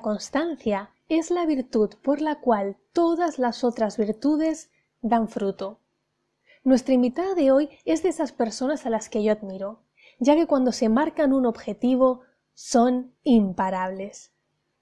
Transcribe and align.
Constancia 0.00 0.90
es 1.08 1.30
la 1.30 1.46
virtud 1.46 1.94
por 2.02 2.20
la 2.20 2.40
cual 2.40 2.76
todas 2.92 3.38
las 3.38 3.64
otras 3.64 3.96
virtudes 3.96 4.70
dan 5.00 5.28
fruto. 5.28 5.80
Nuestra 6.64 6.94
invitada 6.94 7.34
de 7.34 7.50
hoy 7.50 7.70
es 7.84 8.02
de 8.02 8.10
esas 8.10 8.32
personas 8.32 8.84
a 8.84 8.90
las 8.90 9.08
que 9.08 9.22
yo 9.22 9.32
admiro, 9.32 9.80
ya 10.18 10.34
que 10.34 10.46
cuando 10.46 10.72
se 10.72 10.88
marcan 10.88 11.32
un 11.32 11.46
objetivo 11.46 12.22
son 12.54 13.14
imparables. 13.22 14.32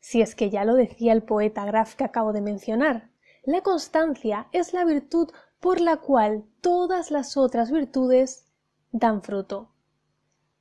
Si 0.00 0.20
es 0.22 0.34
que 0.34 0.50
ya 0.50 0.64
lo 0.64 0.74
decía 0.74 1.12
el 1.12 1.22
poeta 1.22 1.64
Graf 1.64 1.94
que 1.94 2.04
acabo 2.04 2.32
de 2.32 2.40
mencionar, 2.40 3.10
la 3.44 3.62
constancia 3.62 4.48
es 4.52 4.72
la 4.72 4.84
virtud 4.84 5.30
por 5.60 5.80
la 5.80 5.98
cual 5.98 6.44
todas 6.60 7.10
las 7.10 7.36
otras 7.36 7.70
virtudes 7.70 8.50
dan 8.90 9.22
fruto. 9.22 9.70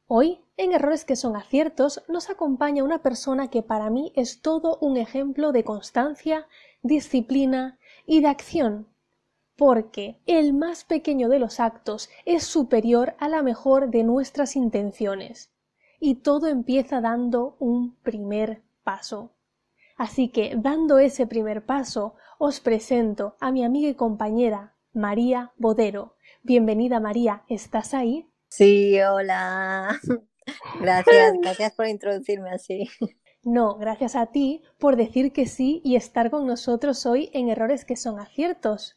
Hoy, 0.07 0.44
en 0.57 0.71
Errores 0.71 1.05
que 1.05 1.15
son 1.15 1.35
aciertos, 1.35 2.03
nos 2.07 2.29
acompaña 2.29 2.83
una 2.83 3.01
persona 3.01 3.49
que 3.49 3.61
para 3.61 3.89
mí 3.89 4.13
es 4.15 4.41
todo 4.41 4.77
un 4.79 4.97
ejemplo 4.97 5.51
de 5.51 5.63
constancia, 5.63 6.47
disciplina 6.81 7.79
y 8.05 8.21
de 8.21 8.27
acción, 8.27 8.87
porque 9.57 10.21
el 10.25 10.53
más 10.53 10.83
pequeño 10.83 11.29
de 11.29 11.39
los 11.39 11.59
actos 11.59 12.09
es 12.25 12.43
superior 12.43 13.15
a 13.19 13.27
la 13.27 13.41
mejor 13.41 13.89
de 13.89 14.03
nuestras 14.03 14.55
intenciones, 14.55 15.51
y 15.99 16.15
todo 16.15 16.47
empieza 16.47 17.01
dando 17.01 17.57
un 17.59 17.95
primer 17.97 18.63
paso. 18.83 19.31
Así 19.97 20.29
que, 20.29 20.55
dando 20.57 20.99
ese 20.99 21.25
primer 21.25 21.65
paso, 21.65 22.15
os 22.37 22.59
presento 22.59 23.37
a 23.39 23.51
mi 23.51 23.63
amiga 23.63 23.89
y 23.89 23.95
compañera, 23.95 24.75
María 24.93 25.53
Bodero. 25.57 26.15
Bienvenida 26.43 26.99
María, 26.99 27.43
¿estás 27.47 27.93
ahí? 27.93 28.29
Sí, 28.49 29.01
hola. 29.01 29.99
Gracias, 30.79 31.33
gracias 31.41 31.73
por 31.73 31.87
introducirme 31.87 32.49
así. 32.51 32.89
No, 33.43 33.75
gracias 33.77 34.15
a 34.15 34.27
ti 34.27 34.63
por 34.79 34.95
decir 34.95 35.31
que 35.31 35.45
sí 35.45 35.81
y 35.83 35.95
estar 35.95 36.31
con 36.31 36.47
nosotros 36.47 37.05
hoy 37.05 37.29
en 37.33 37.49
Errores 37.49 37.85
que 37.85 37.95
son 37.95 38.19
aciertos. 38.19 38.95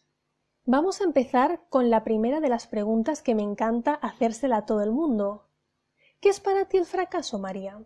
Vamos 0.64 1.00
a 1.00 1.04
empezar 1.04 1.62
con 1.68 1.90
la 1.90 2.04
primera 2.04 2.40
de 2.40 2.48
las 2.48 2.66
preguntas 2.66 3.22
que 3.22 3.34
me 3.34 3.42
encanta 3.42 3.94
hacérsela 3.94 4.58
a 4.58 4.66
todo 4.66 4.82
el 4.82 4.90
mundo. 4.90 5.48
¿Qué 6.20 6.28
es 6.28 6.40
para 6.40 6.66
ti 6.66 6.78
el 6.78 6.86
fracaso, 6.86 7.38
María? 7.38 7.78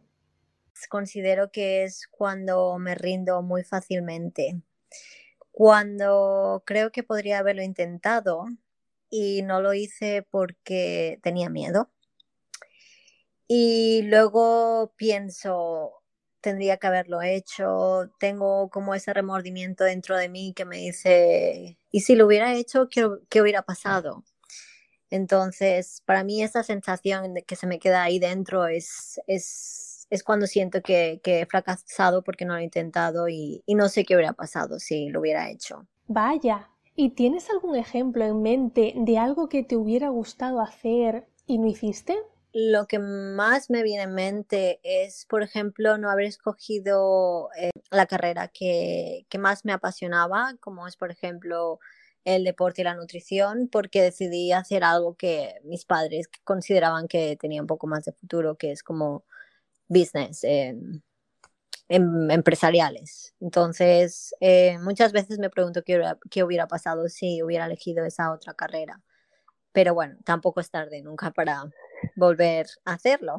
Considero 0.88 1.50
que 1.50 1.84
es 1.84 2.08
cuando 2.08 2.78
me 2.78 2.94
rindo 2.94 3.42
muy 3.42 3.62
fácilmente, 3.62 4.62
cuando 5.50 6.62
creo 6.66 6.90
que 6.90 7.02
podría 7.02 7.38
haberlo 7.38 7.62
intentado, 7.62 8.46
y 9.12 9.42
no 9.42 9.60
lo 9.60 9.74
hice 9.74 10.26
porque 10.28 11.20
tenía 11.22 11.50
miedo. 11.50 11.90
Y 13.54 14.00
luego 14.04 14.94
pienso, 14.96 15.92
tendría 16.40 16.78
que 16.78 16.86
haberlo 16.86 17.20
hecho, 17.20 18.10
tengo 18.18 18.70
como 18.70 18.94
ese 18.94 19.12
remordimiento 19.12 19.84
dentro 19.84 20.16
de 20.16 20.30
mí 20.30 20.54
que 20.54 20.64
me 20.64 20.78
dice, 20.78 21.76
¿y 21.90 22.00
si 22.00 22.14
lo 22.14 22.24
hubiera 22.24 22.54
hecho, 22.54 22.88
qué, 22.88 23.06
qué 23.28 23.42
hubiera 23.42 23.60
pasado? 23.60 24.24
Entonces, 25.10 26.02
para 26.06 26.24
mí 26.24 26.42
esa 26.42 26.62
sensación 26.62 27.34
de 27.34 27.42
que 27.42 27.56
se 27.56 27.66
me 27.66 27.78
queda 27.78 28.02
ahí 28.02 28.18
dentro 28.18 28.68
es, 28.68 29.20
es, 29.26 30.06
es 30.08 30.22
cuando 30.22 30.46
siento 30.46 30.80
que, 30.80 31.20
que, 31.22 31.42
he 31.42 31.46
fracasado 31.46 32.24
porque 32.24 32.46
no 32.46 32.54
lo 32.54 32.60
he 32.60 32.64
intentado 32.64 33.28
y, 33.28 33.62
y 33.66 33.74
no 33.74 33.90
sé 33.90 34.06
qué 34.06 34.14
hubiera 34.14 34.32
pasado 34.32 34.78
si 34.78 35.10
lo 35.10 35.20
hubiera 35.20 35.50
hecho. 35.50 35.86
Vaya, 36.06 36.70
¿Y 36.94 37.10
tienes 37.10 37.48
algún 37.50 37.76
ejemplo 37.76 38.24
en 38.24 38.40
mente 38.40 38.94
de 38.96 39.18
algo 39.18 39.48
que 39.48 39.62
te 39.62 39.76
hubiera 39.76 40.10
gustado 40.10 40.60
hacer 40.60 41.26
y 41.46 41.58
no 41.58 41.66
hiciste? 41.66 42.18
Lo 42.54 42.86
que 42.86 42.98
más 42.98 43.70
me 43.70 43.82
viene 43.82 44.02
en 44.04 44.14
mente 44.14 44.80
es, 44.82 45.24
por 45.26 45.42
ejemplo, 45.42 45.96
no 45.96 46.10
haber 46.10 46.26
escogido 46.26 47.48
eh, 47.56 47.70
la 47.90 48.06
carrera 48.06 48.48
que, 48.48 49.26
que, 49.30 49.38
más 49.38 49.64
me 49.64 49.72
apasionaba, 49.72 50.54
como 50.60 50.86
es, 50.86 50.96
por 50.96 51.10
ejemplo, 51.10 51.80
el 52.24 52.44
deporte 52.44 52.82
y 52.82 52.84
la 52.84 52.94
nutrición, 52.94 53.68
porque 53.70 54.02
decidí 54.02 54.52
hacer 54.52 54.84
algo 54.84 55.16
que 55.16 55.60
mis 55.64 55.84
padres 55.86 56.28
consideraban 56.44 57.08
que 57.08 57.36
tenía 57.36 57.62
un 57.62 57.66
poco 57.66 57.86
más 57.86 58.04
de 58.04 58.12
futuro, 58.12 58.56
que 58.56 58.72
es 58.72 58.82
como 58.82 59.24
business. 59.88 60.44
Eh, 60.44 60.76
em, 61.88 62.30
empresariales. 62.30 63.34
Entonces, 63.40 64.34
eh, 64.40 64.78
muchas 64.80 65.12
veces 65.12 65.38
me 65.38 65.50
pregunto 65.50 65.82
qué 65.84 66.00
qué 66.30 66.44
hubiera 66.44 66.66
pasado 66.68 67.08
si 67.08 67.42
hubiera 67.42 67.66
elegido 67.66 68.04
esa 68.04 68.32
otra 68.32 68.54
carrera. 68.54 69.02
Pero 69.72 69.94
bueno, 69.94 70.16
tampoco 70.24 70.60
es 70.60 70.70
tarde 70.70 71.02
nunca 71.02 71.30
para 71.32 71.64
volver 72.16 72.66
a 72.84 72.94
hacerlo. 72.94 73.38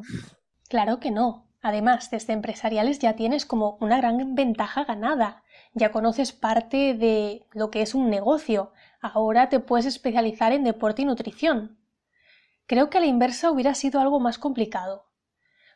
Claro 0.68 1.00
que 1.00 1.10
no. 1.10 1.46
Además, 1.62 2.10
desde 2.10 2.32
empresariales 2.32 2.98
ya 2.98 3.16
tienes 3.16 3.46
como 3.46 3.78
una 3.80 3.96
gran 3.96 4.34
ventaja 4.34 4.84
ganada. 4.84 5.42
Ya 5.72 5.92
conoces 5.92 6.32
parte 6.32 6.94
de 6.94 7.46
lo 7.52 7.70
que 7.70 7.82
es 7.82 7.94
un 7.94 8.10
negocio. 8.10 8.72
Ahora 9.00 9.48
te 9.48 9.60
puedes 9.60 9.86
especializar 9.86 10.52
en 10.52 10.64
deporte 10.64 11.02
y 11.02 11.04
nutrición. 11.06 11.78
Creo 12.66 12.90
que 12.90 12.98
a 12.98 13.00
la 13.00 13.06
inversa 13.06 13.50
hubiera 13.50 13.74
sido 13.74 14.00
algo 14.00 14.20
más 14.20 14.38
complicado 14.38 15.06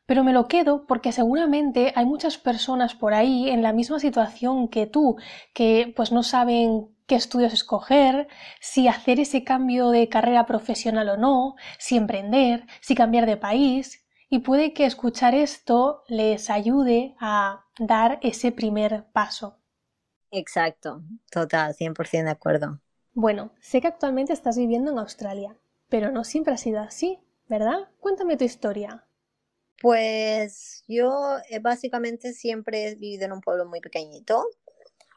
pero 0.09 0.25
me 0.25 0.33
lo 0.33 0.49
quedo 0.49 0.87
porque 0.87 1.13
seguramente 1.13 1.93
hay 1.95 2.07
muchas 2.07 2.39
personas 2.39 2.95
por 2.95 3.13
ahí 3.13 3.51
en 3.51 3.61
la 3.61 3.75
misma 3.75 4.01
situación 4.01 4.69
que 4.69 4.87
tú, 4.87 5.19
que 5.53 5.93
pues 5.95 6.13
no 6.13 6.23
saben 6.23 6.89
qué 7.07 7.15
estudios 7.15 7.53
escoger, 7.53 8.27
si 8.59 8.89
hacer 8.89 9.21
ese 9.21 9.45
cambio 9.45 9.91
de 9.91 10.09
carrera 10.09 10.47
profesional 10.47 11.11
o 11.11 11.19
no, 11.19 11.57
si 11.79 11.99
emprender, 11.99 12.65
si 12.81 12.95
cambiar 12.95 13.27
de 13.27 13.37
país, 13.37 14.07
y 14.31 14.39
puede 14.39 14.73
que 14.73 14.87
escuchar 14.87 15.35
esto 15.35 16.05
les 16.09 16.49
ayude 16.49 17.15
a 17.21 17.67
dar 17.79 18.19
ese 18.23 18.51
primer 18.51 19.05
paso. 19.13 19.59
Exacto, 20.31 21.03
total, 21.31 21.75
100% 21.75 22.31
de 22.31 22.31
acuerdo. 22.31 22.81
Bueno, 23.13 23.51
sé 23.61 23.83
que 23.83 23.89
actualmente 23.89 24.33
estás 24.33 24.57
viviendo 24.57 24.91
en 24.91 25.01
Australia, 25.01 25.59
pero 25.91 26.11
no 26.11 26.25
siempre 26.25 26.55
ha 26.55 26.57
sido 26.57 26.81
así, 26.81 27.19
¿verdad? 27.47 27.91
Cuéntame 28.01 28.39
tu 28.39 28.45
historia. 28.45 29.05
Pues 29.81 30.84
yo 30.89 31.39
eh, 31.49 31.61
básicamente 31.61 32.33
siempre 32.33 32.89
he 32.89 32.94
vivido 32.97 33.27
en 33.27 33.33
un 33.33 33.41
pueblo 33.41 33.66
muy 33.66 33.81
pequeñito 33.81 34.47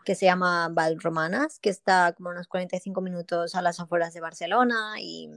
que 0.05 0.16
se 0.16 0.25
llama 0.25 0.69
Valromanas, 0.72 1.59
que 1.59 1.69
está 1.69 2.13
como 2.13 2.29
unos 2.29 2.47
45 2.47 3.01
minutos 3.01 3.55
a 3.55 3.61
las 3.61 3.79
afueras 3.79 4.13
de 4.13 4.21
Barcelona 4.21 4.95
y, 5.00 5.29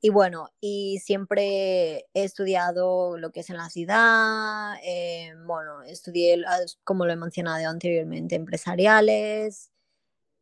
y 0.00 0.10
bueno, 0.10 0.50
y 0.60 0.98
siempre 0.98 2.06
he 2.14 2.24
estudiado 2.24 3.16
lo 3.16 3.32
que 3.32 3.40
es 3.40 3.50
en 3.50 3.56
la 3.56 3.70
ciudad, 3.70 4.74
eh, 4.84 5.32
bueno, 5.46 5.82
estudié, 5.82 6.42
como 6.84 7.06
lo 7.06 7.12
he 7.12 7.16
mencionado 7.16 7.68
anteriormente, 7.68 8.34
empresariales. 8.34 9.70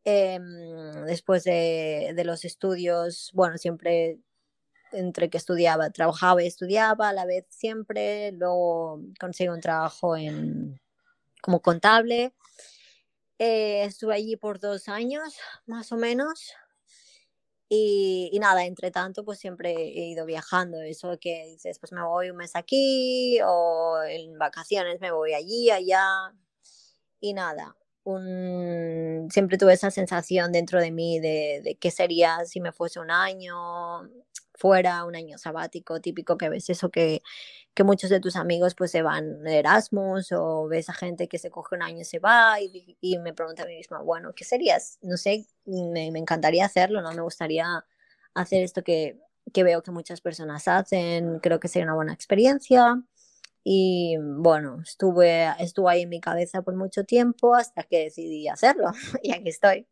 Eh, 0.05 0.39
después 1.05 1.45
de, 1.45 2.13
de 2.15 2.25
los 2.25 2.43
estudios, 2.45 3.31
bueno, 3.33 3.57
siempre 3.57 4.19
entre 4.93 5.29
que 5.29 5.37
estudiaba, 5.37 5.89
trabajaba 5.89 6.43
y 6.43 6.47
estudiaba 6.47 7.09
a 7.09 7.13
la 7.13 7.25
vez 7.25 7.45
siempre, 7.49 8.31
luego 8.31 9.01
conseguí 9.19 9.49
un 9.49 9.61
trabajo 9.61 10.15
en, 10.15 10.79
como 11.41 11.61
contable. 11.61 12.33
Eh, 13.39 13.83
estuve 13.83 14.15
allí 14.15 14.37
por 14.37 14.59
dos 14.59 14.87
años, 14.87 15.35
más 15.65 15.91
o 15.91 15.97
menos. 15.97 16.53
Y, 17.69 18.37
nada, 18.39 18.65
entre 18.65 18.91
tanto, 18.91 19.25
pues 19.25 19.39
siempre 19.39 19.71
he 19.73 20.09
ido 20.09 20.25
viajando. 20.25 20.81
Eso 20.81 21.17
que 21.19 21.45
dices, 21.47 21.79
pues 21.79 21.91
me 21.91 22.03
voy 22.03 22.29
un 22.29 22.37
mes 22.37 22.55
aquí 22.55 23.39
o 23.43 23.99
en 24.07 24.37
vacaciones 24.37 25.01
me 25.01 25.11
voy 25.11 25.33
allí, 25.33 25.71
allá. 25.71 26.05
Y 27.19 27.33
nada, 27.33 27.75
un, 28.03 29.27
siempre 29.31 29.57
tuve 29.57 29.73
esa 29.73 29.91
sensación 29.91 30.51
dentro 30.51 30.79
de 30.79 30.91
mí 30.91 31.19
de 31.19 31.77
qué 31.79 31.89
sería 31.91 32.45
si 32.45 32.61
me 32.61 32.73
fuese 32.73 32.99
un 32.99 33.11
año, 33.11 33.55
fuera, 34.63 35.03
un 35.03 35.13
año 35.13 35.37
sabático, 35.37 35.99
típico 35.99 36.37
que 36.37 36.47
ves 36.47 36.69
eso 36.69 36.89
que, 36.89 37.21
que 37.73 37.83
muchos 37.83 38.09
de 38.09 38.21
tus 38.21 38.37
amigos 38.37 38.75
pues 38.75 38.91
se 38.91 39.01
van 39.01 39.43
de 39.43 39.57
Erasmus 39.59 40.31
o 40.31 40.69
ves 40.69 40.89
a 40.89 40.93
gente 40.93 41.27
que 41.27 41.37
se 41.37 41.51
coge 41.51 41.75
un 41.75 41.81
año 41.81 41.99
y 41.99 42.05
se 42.05 42.19
va 42.19 42.61
y, 42.61 42.97
y 43.01 43.17
me 43.19 43.33
pregunta 43.33 43.63
a 43.63 43.65
mí 43.65 43.75
misma, 43.75 44.01
bueno, 44.01 44.31
¿qué 44.33 44.45
serías? 44.45 44.99
No 45.01 45.17
sé, 45.17 45.47
me, 45.65 46.11
me, 46.11 46.19
encantaría 46.19 46.63
hacerlo, 46.63 47.01
¿no? 47.01 47.11
Me 47.11 47.21
gustaría 47.21 47.85
hacer 48.35 48.63
esto 48.63 48.85
que, 48.85 49.19
que 49.51 49.65
veo 49.65 49.83
que 49.83 49.91
muchas 49.91 50.21
personas 50.21 50.69
hacen, 50.69 51.39
creo 51.39 51.59
que 51.59 51.67
sería 51.67 51.87
una 51.87 51.95
buena 51.95 52.13
experiencia. 52.13 53.03
Y 53.65 54.15
bueno, 54.17 54.79
estuve, 54.81 55.45
estuve 55.59 55.91
ahí 55.91 56.01
en 56.03 56.09
mi 56.09 56.21
cabeza 56.21 56.61
por 56.61 56.75
mucho 56.77 57.03
tiempo 57.03 57.53
hasta 57.53 57.83
que 57.83 58.05
decidí 58.05 58.47
hacerlo 58.47 58.91
y 59.23 59.33
aquí 59.33 59.49
estoy. 59.49 59.87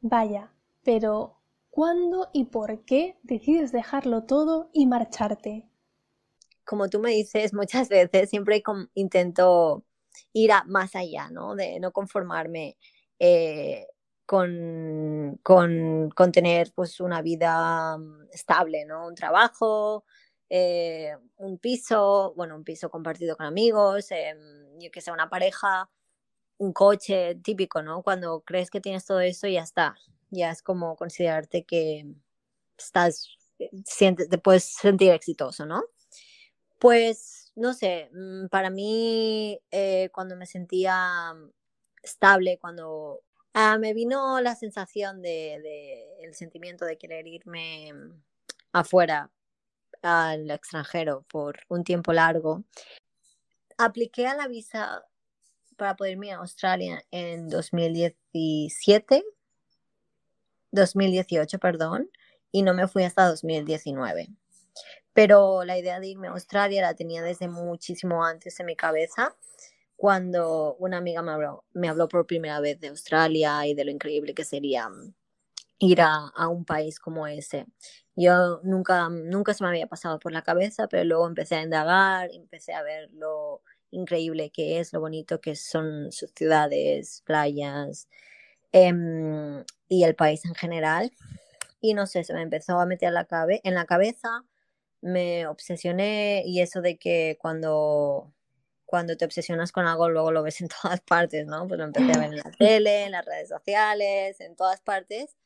Vaya, 0.00 0.52
pero 0.84 1.39
¿Cuándo 1.80 2.28
y 2.34 2.44
por 2.44 2.84
qué 2.84 3.16
decides 3.22 3.72
dejarlo 3.72 4.24
todo 4.24 4.68
y 4.74 4.86
marcharte? 4.86 5.66
Como 6.62 6.90
tú 6.90 7.00
me 7.00 7.08
dices 7.08 7.54
muchas 7.54 7.88
veces, 7.88 8.28
siempre 8.28 8.62
intento 8.92 9.82
ir 10.34 10.52
a 10.52 10.62
más 10.64 10.94
allá, 10.94 11.30
¿no? 11.30 11.54
De 11.54 11.80
no 11.80 11.90
conformarme 11.90 12.76
eh, 13.18 13.86
con, 14.26 15.40
tener 16.34 16.70
pues 16.74 17.00
una 17.00 17.22
vida 17.22 17.96
mm, 17.96 18.28
estable, 18.30 18.84
¿no? 18.84 19.06
Un 19.06 19.14
trabajo, 19.14 20.04
eh, 20.50 21.16
un 21.38 21.56
piso, 21.56 22.34
bueno, 22.36 22.56
un 22.56 22.64
piso 22.64 22.90
compartido 22.90 23.38
con 23.38 23.46
amigos, 23.46 24.10
em, 24.10 24.78
yo 24.78 24.90
que 24.90 25.00
sé, 25.00 25.12
una 25.12 25.30
pareja, 25.30 25.88
un 26.58 26.74
coche 26.74 27.36
típico, 27.36 27.80
¿no? 27.80 28.02
Cuando 28.02 28.42
crees 28.42 28.68
que 28.68 28.82
tienes 28.82 29.06
todo 29.06 29.20
eso, 29.20 29.48
ya 29.48 29.62
está. 29.62 29.96
Ya 30.30 30.50
es 30.50 30.62
como 30.62 30.96
considerarte 30.96 31.64
que 31.64 32.06
estás, 32.78 33.28
eh, 33.58 33.70
sientes, 33.84 34.28
te 34.28 34.38
puedes 34.38 34.64
sentir 34.64 35.10
exitoso, 35.12 35.66
¿no? 35.66 35.84
Pues, 36.78 37.52
no 37.56 37.74
sé, 37.74 38.10
mm, 38.12 38.48
para 38.48 38.70
mí, 38.70 39.60
eh, 39.70 40.10
cuando 40.12 40.36
me 40.36 40.46
sentía 40.46 41.34
estable, 42.02 42.58
cuando 42.60 43.22
ah, 43.54 43.78
me 43.78 43.92
vino 43.94 44.40
la 44.40 44.54
sensación 44.54 45.22
de, 45.22 45.60
de, 45.62 46.24
el 46.24 46.34
sentimiento 46.34 46.84
de 46.84 46.98
querer 46.98 47.26
irme 47.26 47.92
afuera 48.72 49.30
al 50.02 50.50
extranjero 50.50 51.24
por 51.28 51.60
un 51.68 51.84
tiempo 51.84 52.12
largo. 52.12 52.64
Apliqué 53.78 54.26
a 54.26 54.34
la 54.34 54.48
visa 54.48 55.04
para 55.76 55.96
poder 55.96 56.12
irme 56.12 56.32
a 56.32 56.38
Australia 56.38 57.02
en 57.10 57.48
2017, 57.48 59.24
2018, 60.72 61.58
perdón, 61.58 62.10
y 62.52 62.62
no 62.62 62.74
me 62.74 62.88
fui 62.88 63.04
hasta 63.04 63.28
2019. 63.28 64.28
Pero 65.12 65.64
la 65.64 65.78
idea 65.78 66.00
de 66.00 66.08
irme 66.08 66.28
a 66.28 66.32
Australia 66.32 66.82
la 66.82 66.94
tenía 66.94 67.22
desde 67.22 67.48
muchísimo 67.48 68.24
antes 68.24 68.58
en 68.60 68.66
mi 68.66 68.76
cabeza, 68.76 69.34
cuando 69.96 70.76
una 70.78 70.98
amiga 70.98 71.22
me 71.22 71.32
habló, 71.32 71.64
me 71.72 71.88
habló 71.88 72.08
por 72.08 72.26
primera 72.26 72.60
vez 72.60 72.80
de 72.80 72.88
Australia 72.88 73.66
y 73.66 73.74
de 73.74 73.84
lo 73.84 73.90
increíble 73.90 74.34
que 74.34 74.44
sería 74.44 74.88
ir 75.78 76.00
a, 76.00 76.28
a, 76.34 76.48
un 76.48 76.64
país 76.64 76.98
como 76.98 77.26
ese. 77.26 77.66
Yo 78.16 78.60
nunca, 78.62 79.08
nunca 79.10 79.54
se 79.54 79.64
me 79.64 79.70
había 79.70 79.86
pasado 79.86 80.18
por 80.18 80.32
la 80.32 80.42
cabeza, 80.42 80.88
pero 80.88 81.04
luego 81.04 81.26
empecé 81.26 81.56
a 81.56 81.62
indagar, 81.62 82.30
empecé 82.32 82.72
a 82.72 82.82
ver 82.82 83.10
lo 83.12 83.62
increíble 83.90 84.50
que 84.50 84.80
es, 84.80 84.92
lo 84.92 85.00
bonito 85.00 85.40
que 85.40 85.56
son 85.56 86.12
sus 86.12 86.30
ciudades, 86.34 87.22
playas 87.26 88.08
eh, 88.72 89.64
y 89.88 90.04
el 90.04 90.14
país 90.14 90.44
en 90.44 90.54
general. 90.54 91.12
Y 91.80 91.94
no 91.94 92.06
sé, 92.06 92.24
se 92.24 92.34
me 92.34 92.42
empezó 92.42 92.78
a 92.78 92.86
meter 92.86 93.12
la 93.12 93.24
cabe 93.24 93.60
en 93.64 93.74
la 93.74 93.86
cabeza, 93.86 94.44
me 95.00 95.46
obsesioné 95.46 96.42
y 96.44 96.60
eso 96.60 96.82
de 96.82 96.98
que 96.98 97.38
cuando 97.40 98.32
cuando 98.84 99.16
te 99.16 99.24
obsesionas 99.24 99.70
con 99.70 99.86
algo, 99.86 100.08
luego 100.08 100.32
lo 100.32 100.42
ves 100.42 100.60
en 100.60 100.68
todas 100.82 101.00
partes, 101.00 101.46
¿no? 101.46 101.66
Pues 101.68 101.78
lo 101.78 101.84
empecé 101.84 102.12
a 102.12 102.18
ver 102.18 102.32
en 102.32 102.36
la 102.38 102.50
tele, 102.58 103.04
en 103.04 103.12
las 103.12 103.24
redes 103.24 103.48
sociales, 103.48 104.40
en 104.40 104.56
todas 104.56 104.80
partes 104.80 105.36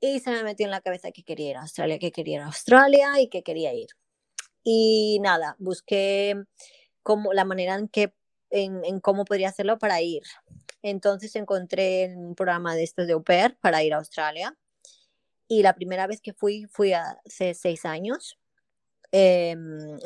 y 0.00 0.20
se 0.20 0.30
me 0.30 0.42
metió 0.42 0.66
en 0.66 0.70
la 0.70 0.80
cabeza 0.80 1.10
que 1.10 1.24
quería 1.24 1.50
ir 1.50 1.56
a 1.56 1.62
Australia, 1.62 1.98
que 1.98 2.12
quería 2.12 2.36
ir 2.36 2.42
a 2.42 2.46
Australia 2.46 3.20
y 3.20 3.28
que 3.28 3.42
quería 3.42 3.74
ir. 3.74 3.88
Y 4.62 5.18
nada, 5.22 5.56
busqué 5.58 6.36
como 7.02 7.32
la 7.32 7.44
manera 7.44 7.74
en 7.74 7.88
que 7.88 8.12
en, 8.50 8.84
en, 8.84 9.00
cómo 9.00 9.24
podría 9.24 9.48
hacerlo 9.48 9.78
para 9.78 10.00
ir. 10.00 10.22
Entonces 10.82 11.34
encontré 11.36 12.14
un 12.16 12.34
programa 12.34 12.74
de 12.74 12.84
estos 12.84 13.06
de 13.06 13.14
au 13.14 13.24
para 13.60 13.82
ir 13.82 13.94
a 13.94 13.98
Australia. 13.98 14.56
Y 15.48 15.62
la 15.62 15.74
primera 15.74 16.06
vez 16.06 16.20
que 16.20 16.32
fui, 16.32 16.66
fui 16.70 16.92
hace 16.92 17.54
seis 17.54 17.84
años. 17.84 18.38
Eh, 19.10 19.56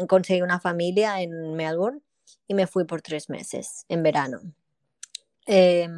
conseguí 0.08 0.42
una 0.42 0.60
familia 0.60 1.20
en 1.20 1.54
Melbourne 1.54 2.00
y 2.46 2.54
me 2.54 2.66
fui 2.66 2.84
por 2.84 3.02
tres 3.02 3.28
meses 3.28 3.84
en 3.88 4.02
verano. 4.02 4.40
Eh, 5.46 5.88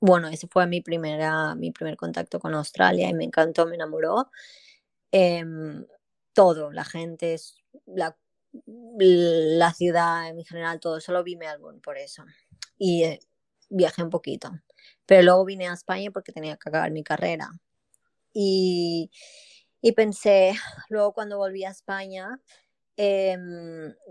bueno, 0.00 0.28
ese 0.28 0.46
fue 0.46 0.66
mi, 0.66 0.80
primera, 0.80 1.54
mi 1.54 1.72
primer 1.72 1.96
contacto 1.96 2.38
con 2.38 2.54
Australia 2.54 3.08
y 3.08 3.14
me 3.14 3.24
encantó, 3.24 3.66
me 3.66 3.74
enamoró. 3.74 4.30
Eh, 5.10 5.44
todo, 6.32 6.70
la 6.70 6.84
gente, 6.84 7.36
la, 7.86 8.16
la 8.66 9.72
ciudad 9.72 10.28
en 10.28 10.44
general, 10.44 10.80
todo, 10.80 11.00
solo 11.00 11.24
vi 11.24 11.34
Melbourne 11.34 11.80
por 11.80 11.96
eso. 11.96 12.24
Y 12.78 13.04
eh, 13.04 13.20
viajé 13.68 14.02
un 14.02 14.10
poquito. 14.10 14.50
Pero 15.06 15.22
luego 15.22 15.44
vine 15.44 15.68
a 15.68 15.74
España 15.74 16.10
porque 16.10 16.32
tenía 16.32 16.56
que 16.56 16.68
acabar 16.68 16.90
mi 16.90 17.02
carrera. 17.02 17.50
Y, 18.32 19.10
y 19.80 19.92
pensé, 19.92 20.54
luego 20.88 21.12
cuando 21.12 21.38
volví 21.38 21.64
a 21.64 21.70
España, 21.70 22.40
eh, 22.98 23.36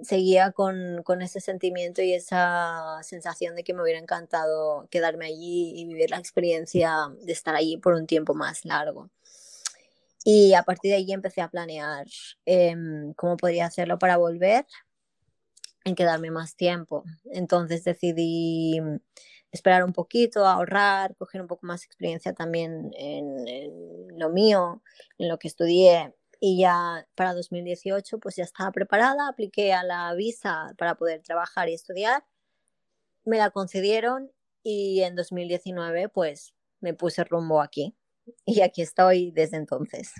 seguía 0.04 0.52
con, 0.52 1.02
con, 1.04 1.22
ese 1.22 1.40
sentimiento 1.40 2.02
y 2.04 2.14
esa 2.14 3.00
sensación 3.02 3.56
de 3.56 3.64
que 3.64 3.74
me 3.74 3.82
hubiera 3.82 4.00
encantado 4.00 4.88
quedarme 4.92 5.26
allí 5.26 5.74
y 5.76 5.86
vivir 5.86 6.12
la 6.12 6.20
experiencia 6.20 7.10
de 7.22 7.34
estar 7.34 7.56
allí 7.56 7.78
por 7.78 7.96
un 7.96 8.06
tiempo 8.06 8.36
más 8.36 8.64
largo. 8.64 9.10
Y 10.24 10.54
a 10.54 10.64
partir 10.64 10.92
de 10.92 10.98
allí 10.98 11.14
empecé 11.14 11.42
a 11.42 11.50
planear 11.50 12.06
eh, 12.46 12.76
cómo 13.16 13.38
podría 13.38 13.68
hacerlo 13.68 14.00
para 14.00 14.18
volver 14.18 14.66
y 15.84 15.94
quedarme 15.96 16.32
más 16.32 16.56
tiempo. 16.56 17.04
Entonces 17.32 17.84
decidí 17.84 18.80
esperar 19.52 19.84
un 19.84 19.94
poquito, 19.94 20.46
ahorrar, 20.46 21.16
coger 21.16 21.42
un 21.42 21.48
poco 21.48 21.66
más 21.66 21.86
experiencia 21.86 22.34
también 22.34 22.92
en, 22.98 23.48
en 23.48 24.20
lo 24.20 24.30
mío, 24.30 24.84
en 25.18 25.30
lo 25.30 25.40
que 25.40 25.48
estudié. 25.48 26.14
Y 26.40 26.60
ya 26.60 27.08
para 27.16 27.34
2018 27.34 28.20
pues 28.20 28.36
ya 28.36 28.44
estaba 28.44 28.72
preparada, 28.72 29.28
apliqué 29.30 29.74
a 29.74 29.84
la 29.84 30.14
visa 30.14 30.74
para 30.78 30.96
poder 30.96 31.22
trabajar 31.22 31.70
y 31.70 31.74
estudiar, 31.74 32.26
me 33.24 33.38
la 33.38 33.50
concedieron 33.50 34.32
y 34.64 35.02
en 35.02 35.16
2019 35.16 36.10
pues 36.10 36.54
me 36.80 36.94
puse 36.94 37.24
rumbo 37.24 37.62
aquí. 37.62 37.96
Y 38.46 38.62
aquí 38.62 38.82
estoy 38.82 39.32
desde 39.32 39.58
entonces. 39.58 40.12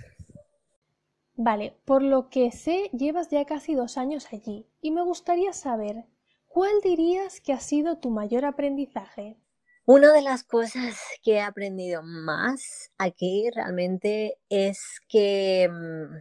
Vale, 1.34 1.76
por 1.84 2.02
lo 2.02 2.30
que 2.30 2.50
sé 2.50 2.88
llevas 2.92 3.28
ya 3.28 3.44
casi 3.44 3.74
dos 3.74 3.98
años 3.98 4.28
allí 4.32 4.66
y 4.80 4.90
me 4.90 5.02
gustaría 5.02 5.52
saber 5.52 6.04
¿cuál 6.48 6.72
dirías 6.82 7.40
que 7.40 7.52
ha 7.52 7.60
sido 7.60 7.98
tu 7.98 8.10
mayor 8.10 8.44
aprendizaje? 8.44 9.36
Una 9.84 10.12
de 10.12 10.22
las 10.22 10.42
cosas 10.42 10.96
que 11.22 11.34
he 11.34 11.40
aprendido 11.40 12.02
más 12.02 12.90
aquí 12.98 13.48
realmente 13.54 14.38
es 14.48 15.00
que 15.08 15.68
mmm, 15.70 16.16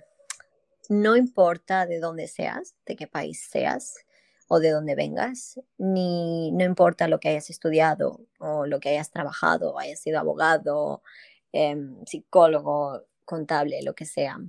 no 0.89 1.15
importa 1.15 1.85
de 1.85 1.99
dónde 1.99 2.27
seas, 2.27 2.75
de 2.85 2.95
qué 2.95 3.07
país 3.07 3.47
seas 3.49 3.95
o 4.47 4.59
de 4.59 4.69
dónde 4.69 4.93
vengas, 4.93 5.59
ni 5.77 6.51
no 6.51 6.63
importa 6.63 7.07
lo 7.07 7.19
que 7.19 7.29
hayas 7.29 7.49
estudiado 7.49 8.19
o 8.39 8.67
lo 8.67 8.79
que 8.79 8.89
hayas 8.89 9.09
trabajado, 9.09 9.79
hayas 9.79 9.99
sido 9.99 10.19
abogado, 10.19 11.01
eh, 11.51 11.75
psicólogo, 12.05 13.01
contable, 13.25 13.81
lo 13.81 13.95
que 13.95 14.05
sea 14.05 14.39